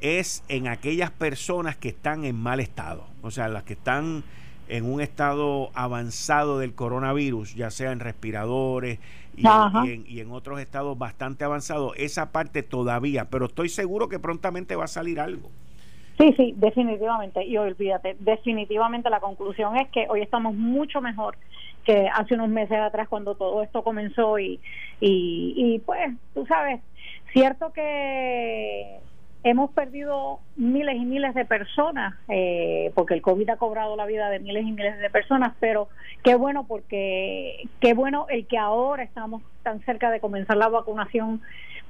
es 0.00 0.42
en 0.48 0.68
aquellas 0.68 1.10
personas 1.10 1.76
que 1.76 1.88
están 1.88 2.24
en 2.24 2.36
mal 2.36 2.60
estado, 2.60 3.06
o 3.22 3.30
sea, 3.30 3.48
las 3.48 3.62
que 3.62 3.72
están 3.74 4.24
en 4.68 4.90
un 4.90 5.00
estado 5.00 5.70
avanzado 5.74 6.58
del 6.58 6.74
coronavirus, 6.74 7.54
ya 7.54 7.70
sea 7.70 7.92
en 7.92 8.00
respiradores 8.00 8.98
y, 9.36 10.20
en, 10.20 10.30
otros 10.30 10.60
estados 10.60 10.98
bastante 10.98 11.44
avanzados, 11.44 11.92
esa 11.96 12.32
parte 12.32 12.62
todavía, 12.62 13.26
pero 13.30 13.46
estoy 13.46 13.68
seguro 13.68 14.08
que 14.08 14.18
prontamente 14.18 14.76
va 14.76 14.84
a 14.84 14.88
salir 14.88 15.20
algo. 15.20 15.50
Sí, 16.18 16.32
sí, 16.36 16.54
definitivamente. 16.56 17.44
Y 17.44 17.58
olvídate, 17.58 18.16
definitivamente 18.20 19.10
la 19.10 19.20
conclusión 19.20 19.76
es 19.76 19.88
que 19.90 20.06
hoy 20.08 20.22
estamos 20.22 20.54
mucho 20.54 21.02
mejor 21.02 21.36
que 21.84 22.08
hace 22.08 22.34
unos 22.34 22.48
meses 22.48 22.78
atrás 22.78 23.08
cuando 23.08 23.34
todo 23.34 23.62
esto 23.62 23.84
comenzó 23.84 24.38
y, 24.38 24.58
y, 25.00 25.54
y 25.56 25.78
pues, 25.80 26.14
tú 26.34 26.46
sabes, 26.46 26.80
cierto 27.32 27.72
que 27.72 28.98
hemos 29.48 29.70
perdido 29.70 30.40
miles 30.56 30.96
y 30.96 31.04
miles 31.04 31.32
de 31.32 31.44
personas, 31.44 32.14
eh, 32.28 32.90
porque 32.96 33.14
el 33.14 33.22
COVID 33.22 33.50
ha 33.50 33.56
cobrado 33.56 33.94
la 33.94 34.04
vida 34.04 34.28
de 34.28 34.40
miles 34.40 34.64
y 34.66 34.72
miles 34.72 34.98
de 34.98 35.08
personas, 35.08 35.54
pero 35.60 35.88
qué 36.24 36.34
bueno 36.34 36.66
porque, 36.66 37.68
qué 37.78 37.94
bueno 37.94 38.26
el 38.28 38.48
que 38.48 38.58
ahora 38.58 39.04
estamos 39.04 39.42
tan 39.62 39.80
cerca 39.84 40.10
de 40.10 40.18
comenzar 40.18 40.56
la 40.56 40.68
vacunación, 40.68 41.42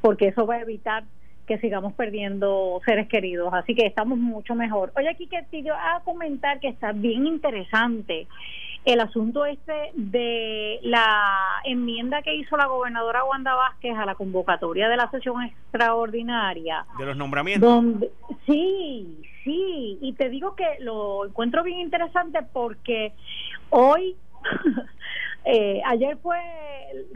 porque 0.02 0.28
eso 0.28 0.46
va 0.46 0.56
a 0.56 0.60
evitar 0.60 1.04
que 1.46 1.56
sigamos 1.56 1.94
perdiendo 1.94 2.78
seres 2.84 3.08
queridos, 3.08 3.54
así 3.54 3.74
que 3.74 3.86
estamos 3.86 4.18
mucho 4.18 4.54
mejor. 4.54 4.92
Oye, 4.94 5.08
aquí 5.08 5.26
que 5.26 5.42
te 5.50 5.58
iba 5.58 5.96
a 5.96 6.00
comentar 6.00 6.60
que 6.60 6.68
está 6.68 6.92
bien 6.92 7.26
interesante 7.26 8.26
el 8.86 9.00
asunto 9.00 9.44
este 9.44 9.90
de 9.94 10.78
la 10.82 11.60
enmienda 11.64 12.22
que 12.22 12.36
hizo 12.36 12.56
la 12.56 12.66
gobernadora 12.66 13.24
Wanda 13.24 13.52
Vázquez 13.54 13.96
a 13.98 14.06
la 14.06 14.14
convocatoria 14.14 14.88
de 14.88 14.96
la 14.96 15.10
sesión 15.10 15.42
extraordinaria. 15.42 16.86
De 16.96 17.04
los 17.04 17.16
nombramientos. 17.16 17.68
Donde, 17.68 18.12
sí, 18.46 19.20
sí, 19.42 19.98
y 20.00 20.12
te 20.12 20.28
digo 20.30 20.54
que 20.54 20.64
lo 20.80 21.26
encuentro 21.26 21.64
bien 21.64 21.80
interesante 21.80 22.38
porque 22.52 23.12
hoy 23.70 24.16
Eh, 25.48 25.80
ayer 25.86 26.16
fue 26.16 26.38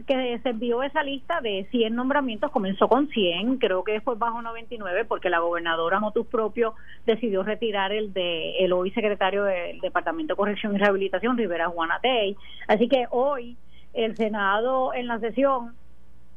que 0.07 0.39
se 0.41 0.49
envió 0.49 0.83
esa 0.83 1.03
lista 1.03 1.41
de 1.41 1.67
100 1.69 1.93
nombramientos, 1.93 2.49
comenzó 2.49 2.87
con 2.87 3.09
100, 3.09 3.57
creo 3.57 3.83
que 3.83 3.91
después 3.91 4.17
bajó 4.17 4.41
99 4.41 5.03
porque 5.03 5.29
la 5.29 5.39
gobernadora 5.39 5.99
motus 5.99 6.25
propio 6.27 6.73
decidió 7.05 7.43
retirar 7.43 7.91
el 7.91 8.13
de 8.13 8.57
el 8.59 8.71
hoy 8.71 8.91
secretario 8.91 9.43
del 9.43 9.81
Departamento 9.81 10.33
de 10.33 10.37
Corrección 10.37 10.73
y 10.73 10.77
Rehabilitación, 10.77 11.37
Rivera 11.37 11.67
Juanatey. 11.67 12.37
Así 12.69 12.87
que 12.87 13.05
hoy 13.09 13.57
el 13.93 14.15
Senado 14.15 14.93
en 14.93 15.07
la 15.07 15.19
sesión 15.19 15.73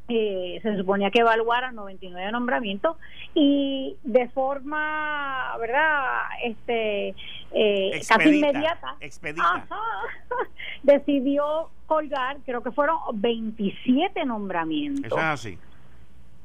eh, 0.07 0.59
se 0.61 0.77
suponía 0.77 1.09
que 1.09 1.19
evaluara 1.19 1.71
99 1.71 2.31
nombramientos 2.31 2.97
y 3.33 3.97
de 4.03 4.29
forma, 4.29 5.57
¿verdad? 5.59 6.21
Este, 6.43 7.15
eh, 7.51 8.01
casi 8.07 8.29
inmediata, 8.29 8.95
decidió 10.83 11.69
colgar, 11.87 12.37
creo 12.45 12.61
que 12.61 12.71
fueron 12.71 12.97
27 13.13 14.25
nombramientos. 14.25 15.05
Eso 15.05 15.17
es 15.17 15.23
así. 15.23 15.57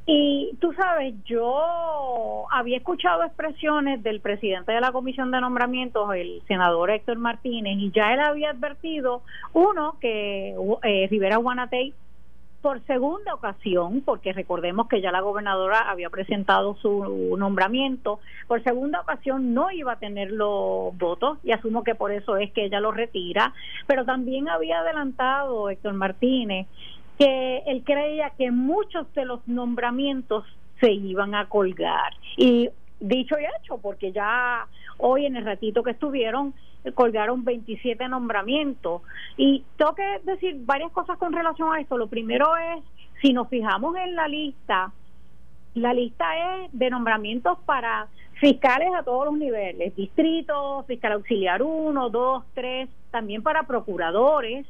Y 0.07 0.57
tú 0.59 0.73
sabes, 0.73 1.15
yo 1.25 2.47
había 2.51 2.79
escuchado 2.79 3.23
expresiones 3.23 4.03
del 4.03 4.21
presidente 4.21 4.73
de 4.73 4.81
la 4.81 4.91
Comisión 4.91 5.31
de 5.31 5.41
Nombramientos, 5.41 6.13
el 6.15 6.43
senador 6.49 6.91
Héctor 6.91 7.19
Martínez, 7.19 7.77
y 7.79 7.93
ya 7.93 8.13
él 8.15 8.21
había 8.21 8.51
advertido, 8.51 9.23
uno, 9.53 9.97
que 10.01 10.57
eh, 10.83 11.07
Rivera 11.11 11.37
Guanatey 11.37 11.95
por 12.63 12.85
segunda 12.87 13.35
ocasión, 13.35 14.03
porque 14.03 14.33
recordemos 14.33 14.89
que 14.89 15.01
ya 15.01 15.13
la 15.13 15.21
gobernadora 15.21 15.91
había 15.91 16.11
presentado 16.11 16.77
su 16.77 17.37
nombramiento, 17.39 18.21
por 18.47 18.63
segunda 18.63 19.01
ocasión 19.01 19.55
no 19.55 19.71
iba 19.71 19.93
a 19.93 19.99
tener 19.99 20.31
los 20.31 20.97
votos 20.99 21.39
y 21.43 21.53
asumo 21.53 21.85
que 21.85 21.95
por 21.95 22.13
eso 22.13 22.37
es 22.37 22.53
que 22.53 22.67
ella 22.67 22.81
lo 22.81 22.93
retira, 22.93 23.55
pero 23.87 24.05
también 24.05 24.49
había 24.49 24.81
adelantado 24.81 25.71
Héctor 25.71 25.95
Martínez 25.95 26.67
que 27.19 27.59
él 27.67 27.83
creía 27.85 28.31
que 28.31 28.51
muchos 28.51 29.13
de 29.13 29.27
los 29.27 29.47
nombramientos 29.47 30.45
se 30.81 30.91
iban 30.91 31.35
a 31.35 31.51
colgar. 31.51 32.15
Y 32.39 32.71
dicho 32.99 33.37
y 33.39 33.45
hecho, 33.45 33.77
porque 33.77 34.11
ya 34.11 34.67
hoy 35.01 35.27
en 35.27 35.37
el 35.37 35.45
ratito 35.45 35.83
que 35.83 35.93
estuvieron, 35.93 36.55
colgaron 36.95 37.45
27 37.45 38.09
nombramientos. 38.09 39.03
Y 39.37 39.65
tengo 39.77 39.95
que 39.95 40.21
decir 40.25 40.57
varias 40.65 40.93
cosas 40.93 41.19
con 41.19 41.33
relación 41.33 41.73
a 41.73 41.81
esto. 41.81 41.99
Lo 41.99 42.09
primero 42.09 42.57
es, 42.57 42.83
si 43.21 43.33
nos 43.33 43.49
fijamos 43.49 43.97
en 43.97 44.15
la 44.15 44.29
lista, 44.29 44.93
la 45.75 45.95
lista 45.95 46.65
es 46.65 46.73
de 46.73 46.91
nombramientos 46.91 47.59
para 47.65 48.09
fiscales 48.41 48.89
a 48.99 49.03
todos 49.03 49.27
los 49.27 49.37
niveles, 49.37 49.95
distritos, 49.95 50.87
fiscal 50.87 51.13
auxiliar 51.13 51.63
1, 51.63 52.09
2, 52.09 52.45
3, 52.55 52.89
también 53.11 53.43
para 53.43 53.65
procuradores, 53.65 54.67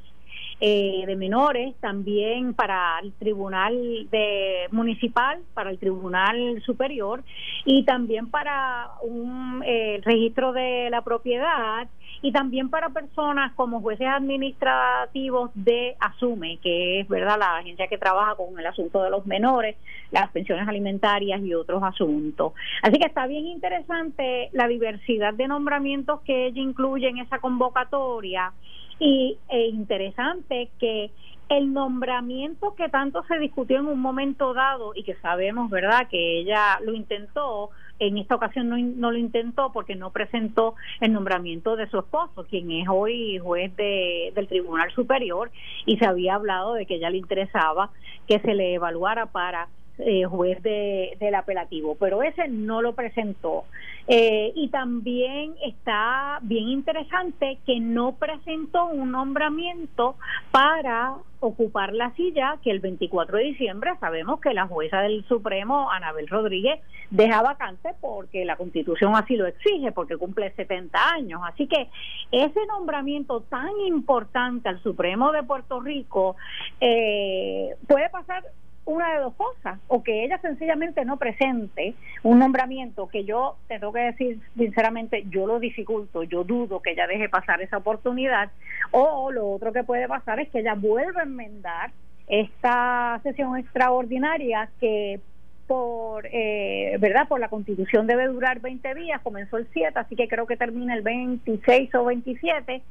eh, 0.60 1.04
de 1.06 1.16
menores, 1.16 1.74
también 1.80 2.52
para 2.52 2.98
el 3.02 3.12
Tribunal 3.14 4.08
de 4.10 4.68
Municipal, 4.70 5.40
para 5.54 5.70
el 5.70 5.78
Tribunal 5.78 6.62
Superior 6.66 7.22
y 7.64 7.84
también 7.84 8.30
para 8.30 8.90
un 9.02 9.62
eh, 9.64 10.00
registro 10.04 10.52
de 10.52 10.90
la 10.90 11.02
propiedad 11.02 11.88
y 12.22 12.32
también 12.32 12.68
para 12.68 12.90
personas 12.90 13.52
como 13.54 13.80
jueces 13.80 14.06
administrativos 14.06 15.50
de 15.54 15.96
ASUME, 15.98 16.58
que 16.58 17.00
es 17.00 17.08
verdad 17.08 17.38
la 17.38 17.56
agencia 17.56 17.88
que 17.88 17.96
trabaja 17.96 18.34
con 18.34 18.58
el 18.58 18.66
asunto 18.66 19.02
de 19.02 19.08
los 19.10 19.24
menores, 19.24 19.76
las 20.10 20.30
pensiones 20.30 20.68
alimentarias 20.68 21.40
y 21.40 21.54
otros 21.54 21.82
asuntos. 21.82 22.52
Así 22.82 22.98
que 22.98 23.06
está 23.06 23.26
bien 23.26 23.46
interesante 23.46 24.50
la 24.52 24.68
diversidad 24.68 25.32
de 25.32 25.48
nombramientos 25.48 26.20
que 26.20 26.48
ella 26.48 26.60
incluye 26.60 27.08
en 27.08 27.18
esa 27.18 27.38
convocatoria 27.38 28.52
y 29.00 29.38
e 29.48 29.66
interesante 29.68 30.70
que 30.78 31.10
el 31.48 31.72
nombramiento 31.72 32.76
que 32.76 32.88
tanto 32.88 33.24
se 33.24 33.38
discutió 33.38 33.80
en 33.80 33.86
un 33.86 33.98
momento 33.98 34.54
dado 34.54 34.92
y 34.94 35.02
que 35.02 35.16
sabemos, 35.16 35.68
¿verdad?, 35.68 36.06
que 36.08 36.38
ella 36.40 36.78
lo 36.84 36.92
intentó, 36.92 37.70
en 37.98 38.18
esta 38.18 38.36
ocasión 38.36 38.68
no, 38.68 38.78
no, 38.78 39.10
lo 39.10 39.18
intentó 39.18 39.72
porque 39.72 39.96
no 39.96 40.10
presentó 40.10 40.74
el 41.00 41.12
nombramiento 41.12 41.74
de 41.74 41.88
su 41.88 41.98
esposo, 41.98 42.46
quien 42.48 42.70
es 42.70 42.88
hoy 42.88 43.38
juez 43.38 43.74
de, 43.76 44.32
del 44.34 44.46
Tribunal 44.46 44.92
Superior, 44.92 45.50
y 45.86 45.98
se 45.98 46.06
había 46.06 46.36
hablado 46.36 46.74
de 46.74 46.86
que 46.86 46.94
ella 46.94 47.10
le 47.10 47.18
interesaba 47.18 47.90
que 48.28 48.38
se 48.38 48.54
le 48.54 48.74
evaluara 48.74 49.26
para 49.26 49.68
eh, 49.98 50.24
juez 50.24 50.62
de, 50.62 51.16
del 51.18 51.34
apelativo, 51.34 51.96
pero 51.98 52.22
ese 52.22 52.48
no 52.48 52.80
lo 52.80 52.94
presentó. 52.94 53.64
Eh, 54.08 54.52
y 54.54 54.68
también 54.68 55.54
está 55.64 56.38
bien 56.42 56.68
interesante 56.68 57.58
que 57.66 57.80
no 57.80 58.16
presentó 58.16 58.86
un 58.86 59.12
nombramiento 59.12 60.16
para 60.50 61.14
ocupar 61.40 61.94
la 61.94 62.12
silla 62.14 62.58
que 62.62 62.70
el 62.70 62.80
24 62.80 63.38
de 63.38 63.44
diciembre 63.44 63.92
sabemos 63.98 64.40
que 64.40 64.52
la 64.52 64.66
jueza 64.66 65.00
del 65.00 65.24
Supremo, 65.26 65.90
Anabel 65.90 66.28
Rodríguez, 66.28 66.80
deja 67.10 67.40
vacante 67.42 67.90
porque 68.00 68.44
la 68.44 68.56
constitución 68.56 69.14
así 69.16 69.36
lo 69.36 69.46
exige, 69.46 69.92
porque 69.92 70.16
cumple 70.16 70.52
70 70.52 71.12
años. 71.12 71.40
Así 71.44 71.66
que 71.66 71.88
ese 72.30 72.66
nombramiento 72.66 73.40
tan 73.42 73.70
importante 73.86 74.68
al 74.68 74.82
Supremo 74.82 75.32
de 75.32 75.42
Puerto 75.42 75.80
Rico 75.80 76.36
eh, 76.80 77.74
puede 77.88 78.10
pasar 78.10 78.44
una 78.84 79.12
de 79.12 79.20
dos 79.20 79.34
cosas, 79.34 79.78
o 79.88 80.02
que 80.02 80.24
ella 80.24 80.38
sencillamente 80.38 81.04
no 81.04 81.16
presente 81.16 81.94
un 82.22 82.38
nombramiento 82.38 83.08
que 83.08 83.24
yo, 83.24 83.56
te 83.68 83.78
tengo 83.78 83.92
que 83.92 84.00
decir 84.00 84.40
sinceramente, 84.56 85.24
yo 85.28 85.46
lo 85.46 85.60
dificulto, 85.60 86.22
yo 86.24 86.44
dudo 86.44 86.80
que 86.80 86.92
ella 86.92 87.06
deje 87.06 87.28
pasar 87.28 87.60
esa 87.60 87.78
oportunidad, 87.78 88.50
o 88.90 89.30
lo 89.30 89.50
otro 89.50 89.72
que 89.72 89.84
puede 89.84 90.08
pasar 90.08 90.40
es 90.40 90.48
que 90.48 90.60
ella 90.60 90.74
vuelva 90.74 91.20
a 91.20 91.24
enmendar 91.24 91.92
esta 92.26 93.20
sesión 93.22 93.56
extraordinaria 93.56 94.70
que 94.80 95.20
por 95.66 96.26
eh, 96.32 96.96
verdad 96.98 97.28
por 97.28 97.38
la 97.38 97.48
constitución 97.48 98.06
debe 98.08 98.26
durar 98.26 98.60
20 98.60 98.94
días 98.94 99.20
comenzó 99.22 99.56
el 99.56 99.68
7 99.72 99.98
así 99.98 100.16
que 100.16 100.26
creo 100.26 100.46
que 100.46 100.56
termina 100.56 100.94
el 100.94 101.02
26 101.02 101.94
o 101.94 102.04
27 102.06 102.82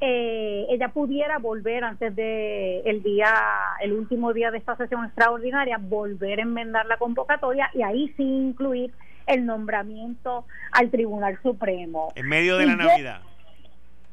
eh, 0.00 0.66
ella 0.70 0.88
pudiera 0.88 1.38
volver 1.38 1.82
antes 1.84 2.14
de 2.14 2.80
el 2.80 3.02
día, 3.02 3.32
el 3.80 3.92
último 3.92 4.32
día 4.32 4.50
de 4.50 4.58
esta 4.58 4.76
sesión 4.76 5.04
extraordinaria, 5.04 5.78
volver 5.80 6.38
a 6.38 6.42
enmendar 6.42 6.86
la 6.86 6.98
convocatoria 6.98 7.70
y 7.74 7.82
ahí 7.82 8.12
sí 8.16 8.22
incluir 8.22 8.92
el 9.26 9.44
nombramiento 9.44 10.46
al 10.72 10.90
Tribunal 10.90 11.38
Supremo. 11.42 12.12
En 12.14 12.28
medio 12.28 12.56
de 12.56 12.66
la 12.66 12.76
Navidad. 12.76 13.22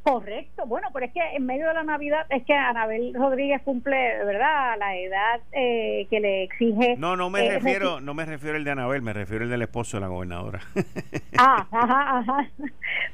Correcto, 0.05 0.67
bueno, 0.67 0.89
pero 0.93 1.07
es 1.07 1.13
que 1.13 1.19
en 1.19 1.47
medio 1.47 1.67
de 1.67 1.73
la 1.73 1.83
Navidad 1.83 2.27
es 2.29 2.45
que 2.45 2.53
Anabel 2.53 3.11
Rodríguez 3.15 3.59
cumple, 3.63 4.23
¿verdad?, 4.23 4.77
la 4.77 4.95
edad 4.95 5.41
eh, 5.51 6.05
que 6.11 6.19
le 6.19 6.43
exige. 6.43 6.95
No, 6.95 7.15
no 7.15 7.31
me 7.31 7.47
eh, 7.47 7.53
refiero, 7.53 7.99
no 7.99 8.13
me 8.13 8.23
refiero 8.23 8.55
el 8.55 8.63
de 8.63 8.69
Anabel, 8.69 9.01
me 9.01 9.13
refiero 9.13 9.45
el 9.45 9.49
del 9.49 9.63
esposo 9.63 9.97
de 9.97 10.01
la 10.01 10.07
gobernadora. 10.07 10.61
Ah, 11.37 11.67
ajá, 11.69 12.19
ajá. 12.19 12.49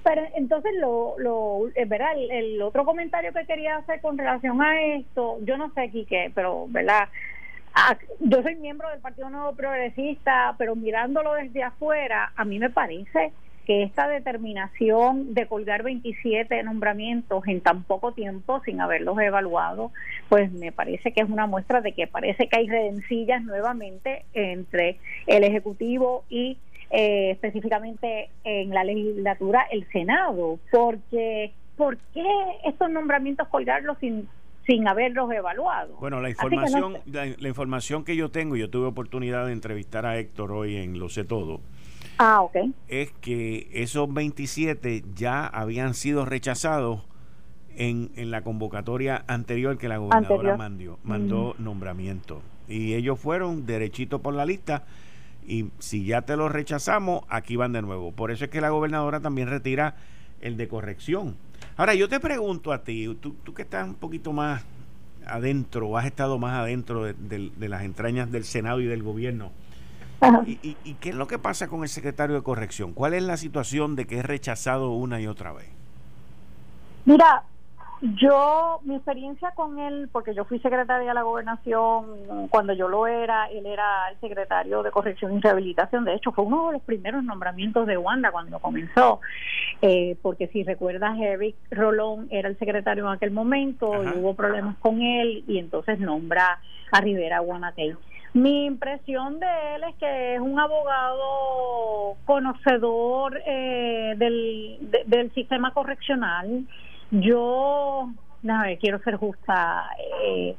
Pero 0.03 0.21
entonces 0.35 0.71
lo, 0.79 1.15
lo 1.17 1.61
¿verdad? 1.87 2.11
El, 2.29 2.61
otro 2.61 2.85
comentario 2.85 3.33
que 3.33 3.45
quería 3.45 3.77
hacer 3.77 3.99
con 3.99 4.15
relación 4.15 4.61
a 4.61 4.79
esto, 4.79 5.39
yo 5.43 5.57
no 5.57 5.73
sé 5.73 5.81
aquí 5.81 6.05
qué, 6.05 6.31
pero, 6.35 6.67
¿verdad? 6.67 7.09
Ah, 7.73 7.97
yo 8.19 8.43
soy 8.43 8.55
miembro 8.57 8.89
del 8.89 8.99
Partido 8.99 9.29
Nuevo 9.29 9.53
Progresista, 9.53 10.53
pero 10.57 10.75
mirándolo 10.75 11.33
desde 11.33 11.63
afuera, 11.63 12.31
a 12.35 12.45
mí 12.45 12.59
me 12.59 12.69
parece 12.69 13.31
que 13.65 13.83
esta 13.83 14.07
determinación 14.07 15.33
de 15.33 15.47
colgar 15.47 15.83
27 15.83 16.63
nombramientos 16.63 17.47
en 17.47 17.61
tan 17.61 17.83
poco 17.83 18.13
tiempo 18.13 18.61
sin 18.65 18.81
haberlos 18.81 19.19
evaluado, 19.19 19.91
pues 20.29 20.51
me 20.51 20.71
parece 20.71 21.11
que 21.11 21.21
es 21.21 21.29
una 21.29 21.47
muestra 21.47 21.81
de 21.81 21.93
que 21.93 22.07
parece 22.07 22.47
que 22.47 22.59
hay 22.59 22.67
redencillas 22.67 23.43
nuevamente 23.43 24.25
entre 24.33 24.97
el 25.27 25.43
Ejecutivo 25.43 26.23
y 26.29 26.57
eh, 26.89 27.31
específicamente 27.31 28.29
en 28.43 28.71
la 28.71 28.83
legislatura 28.83 29.65
el 29.71 29.87
Senado, 29.91 30.59
porque 30.71 31.51
¿por 31.77 31.97
qué 32.13 32.25
estos 32.65 32.89
nombramientos 32.89 33.47
colgarlos 33.47 33.97
sin 33.99 34.27
sin 34.65 34.87
haberlos 34.87 35.31
evaluado. 35.31 35.95
Bueno, 35.99 36.21
la 36.21 36.29
información, 36.29 36.97
la, 37.05 37.25
la, 37.25 37.47
información 37.47 38.03
que 38.03 38.15
yo 38.15 38.29
tengo, 38.29 38.55
yo 38.55 38.69
tuve 38.69 38.85
oportunidad 38.85 39.47
de 39.47 39.53
entrevistar 39.53 40.05
a 40.05 40.19
Héctor 40.19 40.51
hoy 40.51 40.77
en 40.77 40.99
Lo 40.99 41.09
sé 41.09 41.23
todo, 41.23 41.61
Ah, 42.23 42.43
ok. 42.43 42.55
Es 42.87 43.11
que 43.19 43.67
esos 43.73 44.13
27 44.13 45.03
ya 45.15 45.47
habían 45.47 45.95
sido 45.95 46.23
rechazados 46.23 47.01
en, 47.75 48.11
en 48.15 48.29
la 48.29 48.43
convocatoria 48.43 49.25
anterior 49.25 49.79
que 49.79 49.87
la 49.87 49.97
gobernadora 49.97 50.55
mandó, 50.55 50.99
mandó 51.03 51.55
nombramiento. 51.57 52.43
Y 52.67 52.93
ellos 52.93 53.19
fueron 53.19 53.65
derechito 53.65 54.21
por 54.21 54.35
la 54.35 54.45
lista 54.45 54.83
y 55.47 55.71
si 55.79 56.05
ya 56.05 56.21
te 56.21 56.37
los 56.37 56.51
rechazamos, 56.51 57.23
aquí 57.27 57.55
van 57.55 57.73
de 57.73 57.81
nuevo. 57.81 58.11
Por 58.11 58.29
eso 58.29 58.45
es 58.45 58.51
que 58.51 58.61
la 58.61 58.69
gobernadora 58.69 59.19
también 59.19 59.47
retira 59.47 59.95
el 60.41 60.57
de 60.57 60.67
corrección. 60.67 61.37
Ahora, 61.75 61.95
yo 61.95 62.07
te 62.07 62.19
pregunto 62.19 62.71
a 62.71 62.83
ti, 62.83 63.17
tú, 63.19 63.35
tú 63.43 63.55
que 63.55 63.63
estás 63.63 63.87
un 63.87 63.95
poquito 63.95 64.31
más 64.31 64.63
adentro, 65.25 65.97
has 65.97 66.05
estado 66.05 66.37
más 66.37 66.53
adentro 66.53 67.03
de 67.05 67.67
las 67.67 67.81
entrañas 67.81 68.31
del 68.31 68.43
Senado 68.43 68.79
y 68.79 68.85
del 68.85 69.01
gobierno, 69.01 69.51
¿Y, 70.45 70.77
y, 70.83 70.93
qué 70.95 71.09
es 71.09 71.15
lo 71.15 71.27
que 71.27 71.39
pasa 71.39 71.67
con 71.67 71.83
el 71.83 71.89
secretario 71.89 72.35
de 72.35 72.43
corrección? 72.43 72.93
¿Cuál 72.93 73.13
es 73.13 73.23
la 73.23 73.37
situación 73.37 73.95
de 73.95 74.05
que 74.05 74.19
es 74.19 74.25
rechazado 74.25 74.91
una 74.91 75.19
y 75.19 75.27
otra 75.27 75.51
vez? 75.51 75.69
Mira, 77.05 77.43
yo, 78.01 78.79
mi 78.83 78.95
experiencia 78.95 79.51
con 79.51 79.77
él, 79.77 80.09
porque 80.11 80.33
yo 80.33 80.43
fui 80.45 80.57
secretaria 80.59 81.09
de 81.09 81.13
la 81.13 81.21
gobernación 81.21 82.47
cuando 82.49 82.73
yo 82.73 82.87
lo 82.87 83.05
era, 83.05 83.45
él 83.45 83.67
era 83.67 84.09
el 84.09 84.19
secretario 84.19 84.81
de 84.81 84.89
corrección 84.89 85.37
y 85.37 85.39
rehabilitación, 85.39 86.05
de 86.05 86.15
hecho 86.15 86.31
fue 86.31 86.45
uno 86.45 86.67
de 86.67 86.73
los 86.73 86.81
primeros 86.81 87.23
nombramientos 87.23 87.85
de 87.85 87.97
Wanda 87.97 88.31
cuando 88.31 88.57
comenzó, 88.57 89.21
eh, 89.83 90.17
porque 90.23 90.47
si 90.47 90.63
recuerdas, 90.63 91.15
Eric 91.19 91.55
Rolón 91.69 92.27
era 92.31 92.49
el 92.49 92.57
secretario 92.57 93.05
en 93.05 93.13
aquel 93.13 93.29
momento 93.29 94.03
y 94.03 94.17
hubo 94.17 94.33
problemas 94.33 94.77
con 94.77 95.01
él 95.03 95.43
y 95.47 95.59
entonces 95.59 95.99
nombra 95.99 96.59
a 96.91 97.01
Rivera 97.01 97.39
Guanatey. 97.39 97.95
Mi 98.33 98.65
impresión 98.65 99.39
de 99.39 99.75
él 99.75 99.83
es 99.89 99.95
que 99.95 100.35
es 100.35 100.41
un 100.41 100.57
abogado 100.57 102.15
conocedor 102.25 103.41
eh, 103.45 104.13
del, 104.15 104.77
del 105.05 105.33
sistema 105.33 105.73
correccional. 105.73 106.65
Yo, 107.11 108.09
no, 108.41 108.63
quiero 108.79 108.99
ser 108.99 109.17
justa. 109.17 109.85
Eh, 110.23 110.55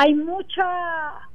hay 0.00 0.14
mucha 0.14 0.64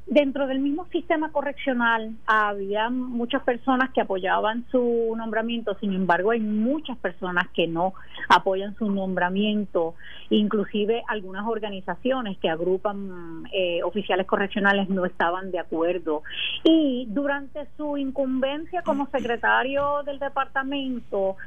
dentro 0.08 0.48
del 0.48 0.58
mismo 0.58 0.88
sistema 0.88 1.32
correccional 1.32 2.16
había 2.26 2.90
muchas 2.90 3.44
personas 3.44 3.92
que 3.92 4.02
apoyaban 4.02 4.66
su 4.72 5.14
nombramiento, 5.16 5.78
sin 5.80 5.94
embargo 5.94 6.32
hay 6.32 6.40
muchas 6.40 6.98
personas 6.98 7.48
que 7.54 7.68
no 7.68 7.94
apoyan 8.28 8.76
su 8.76 8.90
nombramiento, 8.90 9.94
inclusive 10.32 11.04
algunas 11.08 11.46
organizaciones 11.46 12.40
que 12.40 12.50
agrupan 12.50 13.44
eh, 13.54 13.84
oficiales 13.84 14.26
correccionales 14.26 14.90
no 14.90 15.06
estaban 15.06 15.52
de 15.52 15.60
acuerdo. 15.60 16.24
Y 16.64 17.06
durante 17.10 17.68
su 17.78 17.98
incumbencia 17.98 18.82
como 18.82 19.06
secretario 19.12 20.02
del 20.06 20.18
departamento, 20.18 21.38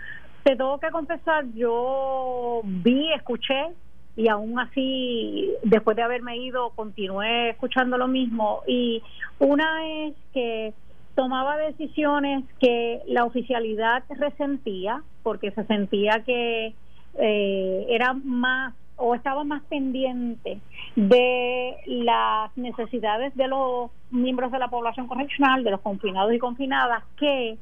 te 0.44 0.54
tengo 0.54 0.78
que 0.78 0.90
confesar, 0.90 1.46
yo 1.54 2.60
vi, 2.62 3.12
escuché 3.12 3.74
y 4.18 4.26
aún 4.26 4.58
así, 4.58 5.48
después 5.62 5.96
de 5.96 6.02
haberme 6.02 6.36
ido, 6.38 6.70
continué 6.70 7.50
escuchando 7.50 7.96
lo 7.96 8.08
mismo. 8.08 8.62
Y 8.66 9.00
una 9.38 9.86
es 9.86 10.14
que 10.34 10.74
tomaba 11.14 11.56
decisiones 11.56 12.42
que 12.58 13.00
la 13.06 13.24
oficialidad 13.24 14.02
resentía, 14.10 15.04
porque 15.22 15.52
se 15.52 15.62
sentía 15.66 16.24
que 16.26 16.74
eh, 17.20 17.86
era 17.88 18.12
más 18.12 18.74
o 18.96 19.14
estaba 19.14 19.44
más 19.44 19.62
pendiente 19.68 20.58
de 20.96 21.76
las 21.86 22.50
necesidades 22.56 23.36
de 23.36 23.46
los 23.46 23.92
miembros 24.10 24.50
de 24.50 24.58
la 24.58 24.66
población 24.66 25.06
correccional, 25.06 25.62
de 25.62 25.70
los 25.70 25.80
confinados 25.80 26.34
y 26.34 26.40
confinadas, 26.40 27.04
que, 27.16 27.56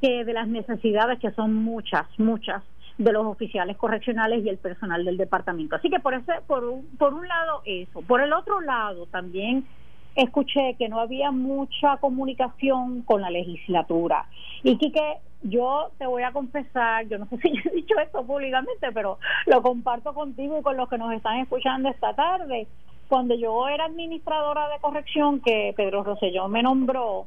que 0.00 0.24
de 0.24 0.32
las 0.34 0.46
necesidades 0.46 1.18
que 1.18 1.32
son 1.32 1.52
muchas, 1.52 2.06
muchas 2.16 2.62
de 2.98 3.12
los 3.12 3.26
oficiales 3.26 3.76
correccionales 3.76 4.44
y 4.44 4.48
el 4.48 4.58
personal 4.58 5.04
del 5.04 5.16
departamento. 5.16 5.76
Así 5.76 5.90
que 5.90 6.00
por 6.00 6.14
ese, 6.14 6.32
por 6.46 6.64
un, 6.64 6.86
por 6.96 7.14
un 7.14 7.26
lado 7.26 7.62
eso, 7.64 8.02
por 8.02 8.20
el 8.20 8.32
otro 8.32 8.60
lado 8.60 9.06
también 9.06 9.66
escuché 10.14 10.76
que 10.78 10.88
no 10.88 11.00
había 11.00 11.30
mucha 11.30 11.96
comunicación 11.96 13.02
con 13.02 13.20
la 13.20 13.30
legislatura. 13.30 14.26
Y 14.62 14.78
que 14.78 15.18
yo 15.42 15.90
te 15.98 16.06
voy 16.06 16.22
a 16.22 16.32
confesar, 16.32 17.06
yo 17.08 17.18
no 17.18 17.26
sé 17.26 17.36
si 17.42 17.48
he 17.48 17.70
dicho 17.74 17.94
esto 18.02 18.24
públicamente, 18.24 18.92
pero 18.92 19.18
lo 19.46 19.62
comparto 19.62 20.14
contigo 20.14 20.58
y 20.58 20.62
con 20.62 20.76
los 20.76 20.88
que 20.88 20.98
nos 20.98 21.12
están 21.12 21.38
escuchando 21.38 21.88
esta 21.88 22.14
tarde. 22.14 22.66
Cuando 23.08 23.34
yo 23.34 23.68
era 23.68 23.84
administradora 23.84 24.68
de 24.68 24.80
corrección, 24.80 25.40
que 25.40 25.74
Pedro 25.76 26.04
Rosselló 26.04 26.48
me 26.48 26.62
nombró, 26.62 27.26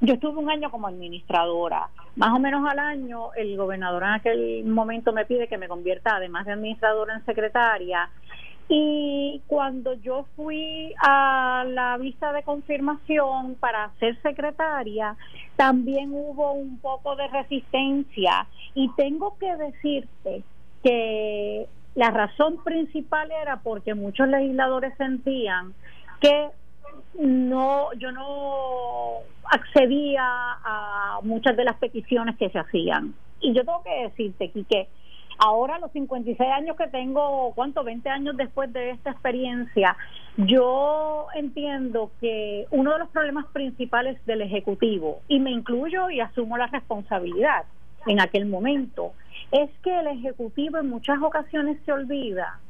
yo 0.00 0.14
estuve 0.14 0.38
un 0.38 0.50
año 0.50 0.70
como 0.70 0.86
administradora. 0.86 1.88
Más 2.16 2.34
o 2.34 2.38
menos 2.38 2.68
al 2.68 2.78
año, 2.78 3.32
el 3.34 3.56
gobernador 3.56 4.02
en 4.04 4.08
aquel 4.10 4.64
momento 4.64 5.12
me 5.12 5.26
pide 5.26 5.48
que 5.48 5.58
me 5.58 5.68
convierta, 5.68 6.16
además 6.16 6.46
de 6.46 6.52
administradora, 6.52 7.14
en 7.14 7.24
secretaria. 7.24 8.08
Y 8.68 9.40
cuando 9.46 9.94
yo 9.94 10.26
fui 10.36 10.94
a 11.02 11.64
la 11.66 11.96
vista 11.96 12.32
de 12.32 12.42
confirmación 12.42 13.54
para 13.54 13.90
ser 13.98 14.20
secretaria, 14.20 15.16
también 15.56 16.10
hubo 16.12 16.52
un 16.52 16.78
poco 16.78 17.16
de 17.16 17.28
resistencia. 17.28 18.46
Y 18.74 18.90
tengo 18.92 19.36
que 19.38 19.56
decirte 19.56 20.42
que 20.82 21.66
la 21.94 22.10
razón 22.10 22.62
principal 22.62 23.30
era 23.32 23.56
porque 23.56 23.94
muchos 23.94 24.28
legisladores 24.28 24.94
sentían 24.98 25.72
que 26.20 26.50
no 27.18 27.92
yo 27.94 28.12
no 28.12 29.20
accedía 29.44 30.22
a 30.24 31.20
muchas 31.22 31.56
de 31.56 31.64
las 31.64 31.76
peticiones 31.76 32.36
que 32.36 32.50
se 32.50 32.58
hacían. 32.58 33.14
Y 33.40 33.52
yo 33.52 33.64
tengo 33.64 33.82
que 33.82 34.02
decirte 34.08 34.50
que 34.50 34.88
ahora 35.38 35.76
a 35.76 35.78
los 35.78 35.92
56 35.92 36.50
años 36.50 36.76
que 36.76 36.88
tengo 36.88 37.52
cuánto 37.54 37.84
20 37.84 38.08
años 38.08 38.36
después 38.36 38.72
de 38.72 38.90
esta 38.90 39.10
experiencia 39.10 39.96
yo 40.36 41.26
entiendo 41.34 42.10
que 42.20 42.66
uno 42.70 42.92
de 42.92 42.98
los 42.98 43.08
problemas 43.08 43.46
principales 43.46 44.24
del 44.26 44.42
ejecutivo 44.42 45.20
y 45.28 45.38
me 45.40 45.50
incluyo 45.50 46.10
y 46.10 46.20
asumo 46.20 46.58
la 46.58 46.66
responsabilidad 46.66 47.64
en 48.06 48.20
aquel 48.20 48.46
momento 48.46 49.12
es 49.52 49.70
que 49.82 49.98
el 49.98 50.08
ejecutivo 50.08 50.78
en 50.78 50.88
muchas 50.90 51.22
ocasiones 51.22 51.78
se 51.84 51.92
olvida 51.92 52.60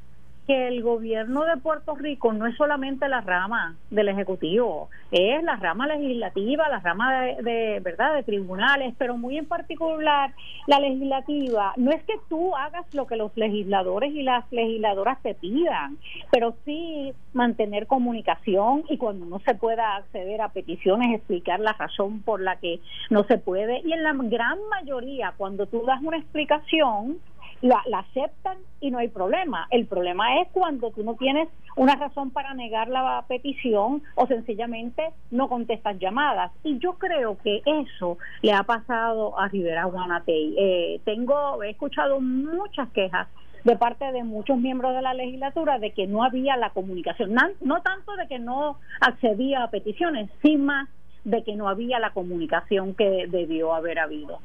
que 0.49 0.69
el 0.69 0.83
gobierno 0.83 1.45
de 1.45 1.59
Puerto 1.59 1.95
Rico 1.95 2.33
no 2.33 2.47
es 2.47 2.57
solamente 2.57 3.07
la 3.07 3.21
rama 3.21 3.77
del 3.91 4.09
ejecutivo, 4.09 4.89
es 5.11 5.43
la 5.43 5.57
rama 5.57 5.87
legislativa, 5.87 6.71
la 6.71 6.79
rama 6.79 7.21
de, 7.21 7.81
verdad 7.85 8.15
de 8.15 8.23
tribunales, 8.23 8.95
pero 8.97 9.19
muy 9.19 9.37
en 9.37 9.45
particular 9.45 10.33
la 10.67 10.81
legislativa. 10.81 11.75
No 11.77 11.91
es 11.91 12.03
que 12.05 12.15
tú 12.31 12.57
hagas 12.57 12.87
lo 12.95 13.07
que 13.07 13.17
los 13.17 13.37
legisladores 13.37 14.15
y 14.15 14.23
las 14.23 14.51
legisladoras 14.51 15.21
te 15.23 15.35
pidan, 15.35 15.99
pero 16.33 16.55
sí 16.65 17.13
mantener 17.35 17.87
comunicación 17.87 18.85
y 18.89 18.97
cuando 18.97 19.27
no 19.27 19.41
se 19.41 19.55
pueda 19.55 19.97
acceder 19.97 20.41
a 20.41 20.49
peticiones 20.49 21.15
explicar 21.15 21.61
la 21.61 21.75
razón 21.75 22.23
por 22.23 22.41
la 22.41 22.57
que 22.57 22.81
no 23.11 23.25
se 23.25 23.37
puede 23.37 23.83
y 23.85 23.93
en 23.93 24.03
la 24.03 24.15
gran 24.15 24.59
mayoría 24.71 25.35
cuando 25.37 25.67
tú 25.67 25.85
das 25.85 26.01
una 26.03 26.17
explicación 26.17 27.19
la, 27.61 27.83
aceptan 27.99 28.59
y 28.81 28.91
no 28.91 28.99
hay 28.99 29.09
problema. 29.09 29.67
El 29.71 29.87
problema 29.87 30.41
es 30.41 30.49
cuando 30.53 30.91
tú 30.91 31.03
no 31.03 31.15
tienes 31.15 31.49
una 31.77 31.95
razón 31.97 32.31
para 32.31 32.55
negar 32.55 32.89
la 32.89 33.25
petición 33.29 34.03
o 34.15 34.27
sencillamente 34.27 35.11
no 35.31 35.49
contestas 35.49 35.99
llamadas. 35.99 36.53
Y 36.65 36.79
yo 36.79 36.95
creo 36.95 37.39
que 37.39 37.63
eso 37.65 38.19
le 38.43 38.53
ha 38.53 38.63
pasado 38.63 39.39
a 39.39 39.49
Rivera 39.49 39.85
Guanatey. 39.85 40.55
Eh, 40.59 41.01
tengo, 41.05 41.63
he 41.63 41.71
escuchado 41.71 42.21
muchas 42.21 42.89
quejas 42.91 43.29
de 43.65 43.77
parte 43.77 44.13
de 44.13 44.23
muchos 44.23 44.57
miembros 44.57 44.95
de 44.95 45.03
la 45.03 45.15
legislatura 45.15 45.79
de 45.79 45.93
que 45.93 46.07
no 46.07 46.23
había 46.23 46.57
la 46.57 46.71
comunicación, 46.71 47.35
no 47.61 47.83
tanto 47.83 48.15
de 48.17 48.29
que 48.29 48.39
no 48.39 48.79
accedía 49.01 49.65
a 49.65 49.71
peticiones, 49.71 50.31
sino 50.43 50.65
más 50.65 50.89
de 51.25 51.43
que 51.43 51.57
no 51.57 51.69
había 51.69 51.99
la 51.99 52.11
comunicación 52.11 52.95
que 52.95 53.27
debió 53.29 53.75
haber 53.75 53.99
habido. 53.99 54.39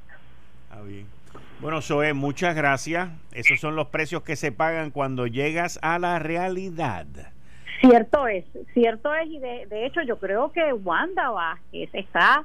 Ah, 0.70 0.82
bien. 0.82 1.08
Bueno, 1.64 1.82
Zoe, 1.82 2.12
muchas 2.12 2.58
gracias. 2.58 3.08
Esos 3.32 3.62
son 3.62 3.78
los 3.78 3.88
precios 3.88 4.22
que 4.24 4.36
se 4.36 4.52
pagan 4.52 4.92
cuando 4.92 5.28
llegas 5.28 5.80
a 5.82 5.98
la 5.98 6.20
realidad. 6.20 7.06
Cierto 7.80 8.28
es, 8.28 8.44
cierto 8.74 9.16
es, 9.16 9.30
y 9.30 9.40
de, 9.40 9.66
de 9.68 9.86
hecho 9.86 10.02
yo 10.02 10.20
creo 10.20 10.52
que 10.52 10.74
Wanda 10.74 11.30
Vázquez 11.30 11.90
está 11.94 12.44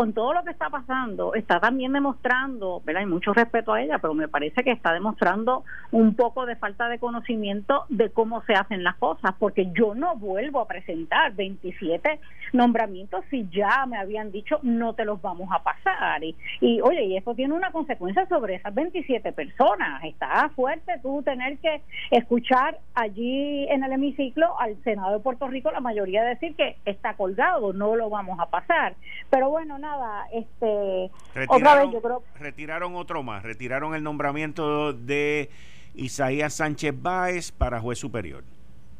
con 0.00 0.14
todo 0.14 0.32
lo 0.32 0.42
que 0.44 0.52
está 0.52 0.70
pasando, 0.70 1.34
está 1.34 1.60
también 1.60 1.92
demostrando, 1.92 2.80
¿verdad? 2.86 3.00
Hay 3.02 3.06
mucho 3.06 3.34
respeto 3.34 3.74
a 3.74 3.82
ella, 3.82 3.98
pero 3.98 4.14
me 4.14 4.28
parece 4.28 4.64
que 4.64 4.70
está 4.70 4.94
demostrando 4.94 5.62
un 5.90 6.14
poco 6.14 6.46
de 6.46 6.56
falta 6.56 6.88
de 6.88 6.98
conocimiento 6.98 7.84
de 7.90 8.08
cómo 8.08 8.42
se 8.44 8.54
hacen 8.54 8.82
las 8.82 8.96
cosas, 8.96 9.34
porque 9.38 9.70
yo 9.74 9.94
no 9.94 10.16
vuelvo 10.16 10.60
a 10.60 10.66
presentar 10.66 11.34
27 11.34 12.18
nombramientos 12.54 13.26
si 13.28 13.46
ya 13.50 13.84
me 13.84 13.98
habían 13.98 14.32
dicho 14.32 14.58
no 14.62 14.94
te 14.94 15.04
los 15.04 15.20
vamos 15.20 15.50
a 15.52 15.62
pasar. 15.62 16.24
Y, 16.24 16.34
y 16.62 16.80
oye, 16.80 17.04
y 17.04 17.18
eso 17.18 17.34
tiene 17.34 17.52
una 17.52 17.70
consecuencia 17.70 18.26
sobre 18.26 18.54
esas 18.54 18.74
27 18.74 19.32
personas. 19.32 20.02
Está 20.04 20.48
fuerte 20.56 20.98
tú 21.02 21.22
tener 21.22 21.58
que 21.58 21.82
escuchar 22.10 22.78
allí 22.94 23.68
en 23.68 23.84
el 23.84 23.92
hemiciclo 23.92 24.58
al 24.58 24.82
Senado 24.82 25.12
de 25.12 25.20
Puerto 25.20 25.46
Rico 25.46 25.70
la 25.70 25.80
mayoría 25.80 26.24
decir 26.24 26.56
que 26.56 26.76
está 26.86 27.12
colgado, 27.18 27.74
no 27.74 27.96
lo 27.96 28.08
vamos 28.08 28.40
a 28.40 28.46
pasar. 28.46 28.94
Pero 29.28 29.50
bueno, 29.50 29.78
nada, 29.78 29.89
este, 30.32 31.10
otra 31.48 31.76
vez 31.76 31.92
yo 31.92 32.00
creo... 32.00 32.22
Retiraron 32.38 32.94
otro 32.96 33.22
más, 33.22 33.42
retiraron 33.42 33.94
el 33.94 34.02
nombramiento 34.02 34.92
de 34.92 35.50
Isaías 35.94 36.54
Sánchez 36.54 36.94
Báez 37.00 37.52
para 37.52 37.80
juez 37.80 37.98
superior. 37.98 38.44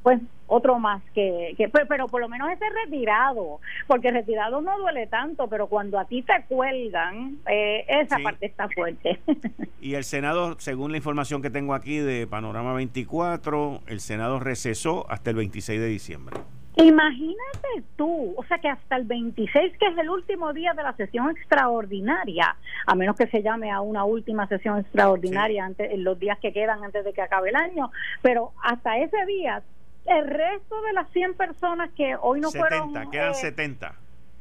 Pues 0.03 0.19
otro 0.47 0.79
más 0.79 1.03
que, 1.15 1.55
que 1.59 1.69
pues, 1.69 1.85
pero, 1.89 2.09
por 2.09 2.21
lo 2.23 2.29
menos 2.29 2.51
ese 2.51 2.65
retirado, 2.85 3.61
porque 3.87 4.11
retirado 4.11 4.61
no 4.63 4.79
duele 4.79 5.07
tanto, 5.07 5.47
pero 5.49 5.67
cuando 5.67 5.99
a 5.99 6.07
ti 6.07 6.23
te 6.23 6.33
cuelgan, 6.49 7.39
eh, 7.47 7.85
esa 7.87 8.19
parte 8.19 8.47
está 8.47 8.69
fuerte. 8.69 9.21
y 9.81 9.95
el 9.95 10.05
Senado, 10.05 10.59
según 10.59 10.91
la 10.91 10.97
información 10.97 11.43
que 11.43 11.51
tengo 11.51 11.75
aquí 11.75 11.99
de 11.99 12.27
Panorama 12.27 12.73
24, 12.73 13.83
el 13.87 14.01
Senado 14.01 14.41
recesó 14.41 15.07
hasta 15.11 15.31
el 15.31 15.37
26 15.37 15.79
de 15.81 15.87
diciembre. 15.87 16.37
Imagínate 16.77 17.83
tú, 17.97 18.35
o 18.37 18.45
sea 18.45 18.59
que 18.59 18.69
hasta 18.69 18.97
el 18.97 19.05
26, 19.05 19.77
que 19.77 19.87
es 19.87 19.99
el 19.99 20.09
último 20.09 20.53
día 20.53 20.73
de 20.73 20.83
la 20.83 20.93
sesión 20.93 21.31
extraordinaria, 21.31 22.57
a 22.87 22.95
menos 22.95 23.17
que 23.17 23.27
se 23.27 23.43
llame 23.43 23.71
a 23.71 23.81
una 23.81 24.05
última 24.05 24.47
sesión 24.47 24.79
extraordinaria 24.79 25.65
antes, 25.65 25.91
en 25.91 26.05
los 26.05 26.19
días 26.19 26.39
que 26.39 26.53
quedan 26.53 26.85
antes 26.85 27.05
de 27.05 27.13
que 27.13 27.23
acabe 27.23 27.51
el 27.51 27.57
año, 27.57 27.91
pero 28.23 28.53
hasta 28.63 28.99
ese 28.99 29.27
día, 29.27 29.63
el 30.07 30.29
resto 30.29 30.81
de 30.83 30.93
las 30.93 31.11
100 31.11 31.35
personas 31.35 31.91
que 31.97 32.17
hoy 32.21 32.41
no 32.41 32.51
70, 32.51 32.69
fueron... 32.69 33.11
quedan 33.11 33.35
70. 33.35 33.89
Eh, 33.89 33.93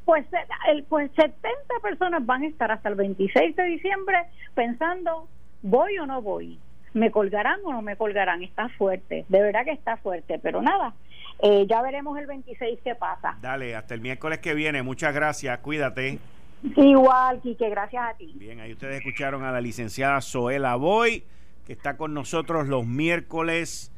pues, 0.05 0.25
el, 0.67 0.83
pues 0.83 1.11
70 1.15 1.41
personas 1.81 2.25
van 2.25 2.43
a 2.43 2.47
estar 2.47 2.71
hasta 2.71 2.89
el 2.89 2.95
26 2.95 3.55
de 3.55 3.63
diciembre 3.63 4.17
pensando, 4.53 5.27
¿voy 5.63 5.97
o 5.97 6.05
no 6.05 6.21
voy? 6.21 6.59
¿Me 6.93 7.11
colgarán 7.11 7.59
o 7.65 7.71
no 7.71 7.81
me 7.81 7.95
colgarán? 7.95 8.43
Está 8.43 8.69
fuerte, 8.69 9.25
de 9.27 9.41
verdad 9.41 9.65
que 9.65 9.71
está 9.71 9.97
fuerte, 9.97 10.39
pero 10.39 10.61
nada 10.61 10.93
eh, 11.41 11.65
ya 11.69 11.81
veremos 11.81 12.17
el 12.17 12.27
26 12.27 12.79
qué 12.83 12.95
pasa. 12.95 13.37
Dale, 13.41 13.75
hasta 13.75 13.93
el 13.93 14.01
miércoles 14.01 14.39
que 14.39 14.53
viene. 14.53 14.83
Muchas 14.83 15.13
gracias. 15.13 15.57
Cuídate. 15.59 16.19
Igual, 16.75 17.39
Quique, 17.41 17.69
gracias 17.69 18.03
a 18.03 18.17
ti. 18.17 18.33
Bien, 18.35 18.59
ahí 18.59 18.73
ustedes 18.73 18.97
escucharon 18.97 19.43
a 19.45 19.51
la 19.51 19.61
licenciada 19.61 20.19
Zoela 20.19 20.75
Boy, 20.75 21.23
que 21.65 21.73
está 21.73 21.95
con 21.95 22.13
nosotros 22.13 22.67
los 22.67 22.85
miércoles, 22.85 23.93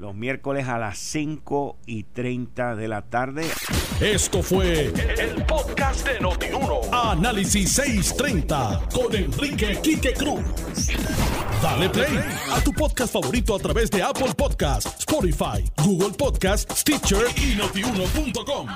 los 0.00 0.14
miércoles 0.14 0.66
a 0.66 0.78
las 0.78 0.98
5 0.98 1.76
y 1.84 2.04
30 2.04 2.74
de 2.74 2.88
la 2.88 3.02
tarde. 3.02 3.46
Esto 4.00 4.42
fue 4.42 4.86
el, 4.86 5.44
podcast 5.44 6.06
de 6.06 6.18
Notiuno. 6.20 6.80
Análisis 6.90 7.72
630 7.72 8.88
con 8.94 9.14
Enrique 9.14 9.78
Quique 9.82 10.14
Cruz. 10.14 10.40
Dale 11.62 11.90
play 11.90 12.18
a 12.50 12.60
tu 12.64 12.72
podcast 12.72 13.12
favorito 13.12 13.54
a 13.54 13.58
través 13.58 13.90
de 13.90 14.02
Apple 14.02 14.32
Podcasts, 14.34 15.00
Spotify, 15.00 15.70
Google 15.84 16.16
Podcasts, 16.16 16.80
Stitcher 16.80 17.26
y 17.36 17.56
notiuno.com. 17.56 18.68